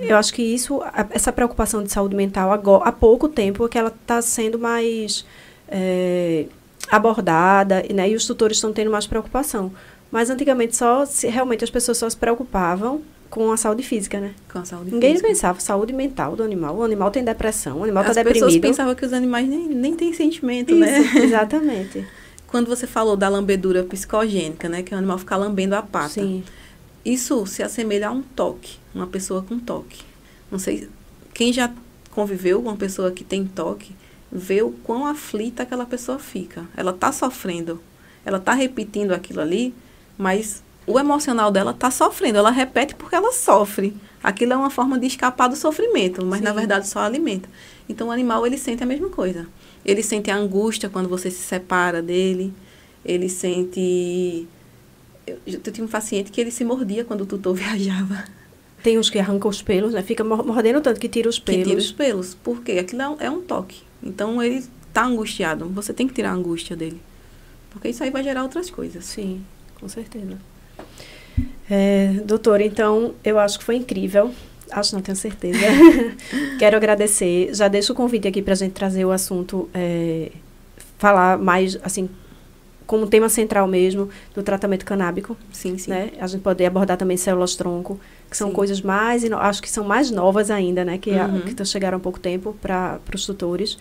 [0.00, 3.78] Eu acho que isso, essa preocupação de saúde mental, agora, há pouco tempo, é que
[3.78, 5.24] ela está sendo mais
[5.68, 6.46] é,
[6.90, 8.10] abordada, né?
[8.10, 9.72] E os tutores estão tendo mais preocupação.
[10.10, 14.32] Mas antigamente só se, realmente as pessoas só se preocupavam com a saúde física, né?
[14.50, 15.28] Com a saúde Ninguém física.
[15.28, 16.76] pensava saúde mental do animal.
[16.76, 18.44] O animal tem depressão, o animal está As deprimido.
[18.44, 21.10] pessoas pensavam que os animais nem, nem têm sentimento, Isso, né?
[21.24, 22.06] Exatamente.
[22.46, 24.82] Quando você falou da lambedura psicogênica, né?
[24.82, 26.10] Que o animal ficar lambendo a pata.
[26.10, 26.44] Sim.
[27.06, 30.02] Isso se assemelha a um toque, uma pessoa com toque.
[30.50, 30.88] Não sei,
[31.32, 31.72] quem já
[32.10, 33.94] conviveu com uma pessoa que tem toque,
[34.30, 36.66] vê o quão aflita aquela pessoa fica.
[36.76, 37.80] Ela está sofrendo,
[38.24, 39.72] ela está repetindo aquilo ali,
[40.18, 42.38] mas o emocional dela está sofrendo.
[42.38, 43.96] Ela repete porque ela sofre.
[44.20, 46.56] Aquilo é uma forma de escapar do sofrimento, mas na Sim.
[46.56, 47.48] verdade só alimenta.
[47.88, 49.46] Então o animal ele sente a mesma coisa.
[49.84, 52.52] Ele sente a angústia quando você se separa dele.
[53.04, 54.48] Ele sente
[55.26, 58.24] eu, eu tive um paciente que ele se mordia quando o tutor viajava.
[58.82, 60.02] Tem uns que arrancam os pelos, né?
[60.02, 61.66] Fica mor- mordendo tanto que tira os Que pelos.
[61.66, 62.34] tira os pelos.
[62.34, 62.72] Por quê?
[62.72, 63.82] Aquilo é um, é toque.
[64.02, 65.66] Então ele tá angustiado.
[65.70, 67.00] Você tem que tirar a angústia dele.
[67.70, 69.04] Porque isso aí vai gerar outras coisas.
[69.04, 69.42] Sim,
[69.80, 70.38] com certeza.
[71.68, 74.32] É, doutora, então, eu acho que foi incrível.
[74.70, 75.58] Acho, não tenho certeza.
[76.58, 77.54] Quero agradecer.
[77.54, 80.30] Já deixo o convite aqui para a gente trazer o assunto, é,
[80.98, 82.08] falar mais, assim,
[82.86, 85.36] como tema central mesmo, do tratamento canábico.
[85.52, 85.90] Sim, sim.
[85.90, 86.10] Né?
[86.20, 87.98] A gente pode abordar também células-tronco,
[88.30, 88.54] que são Sim.
[88.54, 90.96] coisas mais, acho que são mais novas ainda, né?
[90.98, 91.40] Que, a- Uhum.
[91.40, 93.76] que chegaram há pouco tempo para os tutores.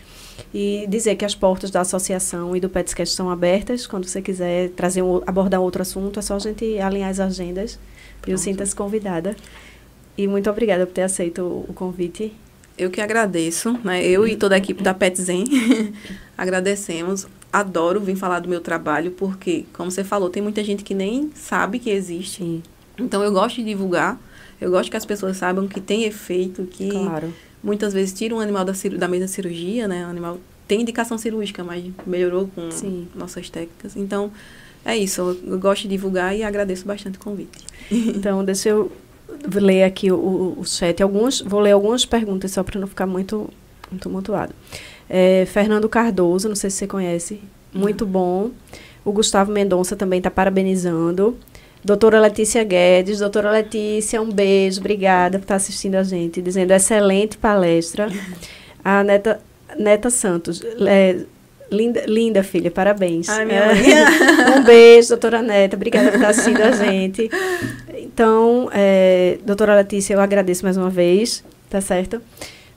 [0.53, 3.86] E dizer que as portas da associação e do PETSCast estão abertas.
[3.88, 7.73] Quando você quiser trazer um, abordar outro assunto, é só a gente alinhar as agendas.
[7.73, 8.38] E eu Pronto.
[8.40, 9.36] sinta-se convidada.
[10.18, 12.34] E muito obrigada por ter aceito o, o convite.
[12.77, 14.06] Eu que agradeço, né?
[14.06, 15.45] Eu e toda a equipe da PetZen
[16.38, 17.27] agradecemos.
[17.51, 21.31] Adoro vir falar do meu trabalho, porque, como você falou, tem muita gente que nem
[21.34, 22.43] sabe que existe.
[22.43, 22.63] Sim,
[22.99, 24.19] Então, eu gosto de divulgar.
[24.59, 27.34] Eu gosto que as pessoas saibam que tem efeito, que claro.
[27.63, 30.05] muitas vezes tira um animal da, da mesa de cirurgia, né?
[30.05, 33.07] O animal tem indicação cirúrgica, mas melhorou com Sim.
[33.15, 33.95] nossas técnicas.
[33.95, 34.31] Então,
[34.84, 35.38] é isso.
[35.45, 37.65] Eu, gosto de divulgar e agradeço bastante o convite.
[37.91, 38.91] Então, deixa eu
[39.53, 41.01] ler aqui o, o, chat.
[41.01, 43.49] Algumas, vou ler algumas perguntas só para não ficar muito,
[43.91, 44.53] muito tumultuado.
[45.10, 47.41] É, Fernando Cardoso, não sei se você conhece,
[47.73, 48.52] muito bom.
[49.03, 51.38] O Gustavo Mendonça também está parabenizando.
[51.84, 57.38] Doutora Letícia Guedes, doutora Letícia, um beijo, obrigada por estar assistindo a gente, dizendo excelente
[57.38, 58.10] palestra.
[58.84, 59.40] A Neta,
[59.77, 61.18] Neta Santos, é,
[61.72, 63.30] linda, linda filha, parabéns.
[63.30, 67.30] Ai, minha É, um beijo, doutora Neta, obrigada por estar assistindo a gente.
[67.95, 72.19] Então, é, doutora Letícia, eu agradeço mais uma vez, tá certo?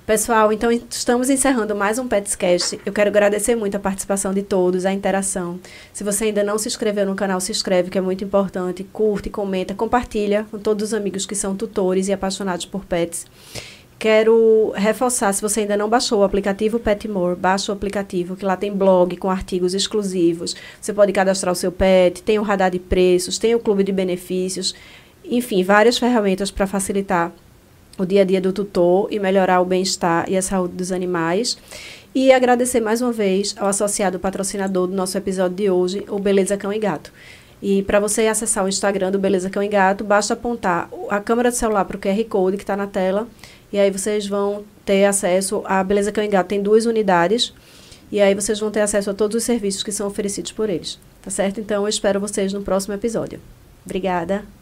[0.09, 2.81] Pessoal, então estamos encerrando mais um Petscast.
[2.87, 5.61] Eu quero agradecer muito a participação de todos, a interação.
[5.93, 8.83] Se você ainda não se inscreveu no canal, se inscreve, que é muito importante.
[8.85, 13.27] Curte, comenta, compartilha com todos os amigos que são tutores e apaixonados por pets.
[13.99, 18.57] Quero reforçar, se você ainda não baixou o aplicativo Petmore, baixa o aplicativo, que lá
[18.57, 20.57] tem blog com artigos exclusivos.
[20.81, 23.93] Você pode cadastrar o seu pet, tem o radar de preços, tem o clube de
[23.93, 24.75] benefícios,
[25.23, 27.31] enfim, várias ferramentas para facilitar
[27.99, 31.59] o dia a dia do tutor e melhorar o bem-estar e a saúde dos animais.
[32.15, 36.57] E agradecer mais uma vez ao associado patrocinador do nosso episódio de hoje, o Beleza
[36.57, 37.13] Cão e Gato.
[37.61, 41.51] E para você acessar o Instagram do Beleza Cão e Gato, basta apontar a câmera
[41.51, 43.27] do celular para o QR Code que está na tela.
[43.73, 46.49] E aí vocês vão ter acesso a Beleza Cão e Gato.
[46.49, 47.53] Tem duas unidades.
[48.11, 50.99] E aí vocês vão ter acesso a todos os serviços que são oferecidos por eles.
[51.21, 51.61] Tá certo?
[51.61, 53.41] Então eu espero vocês no próximo episódio.
[53.85, 54.58] Obrigada.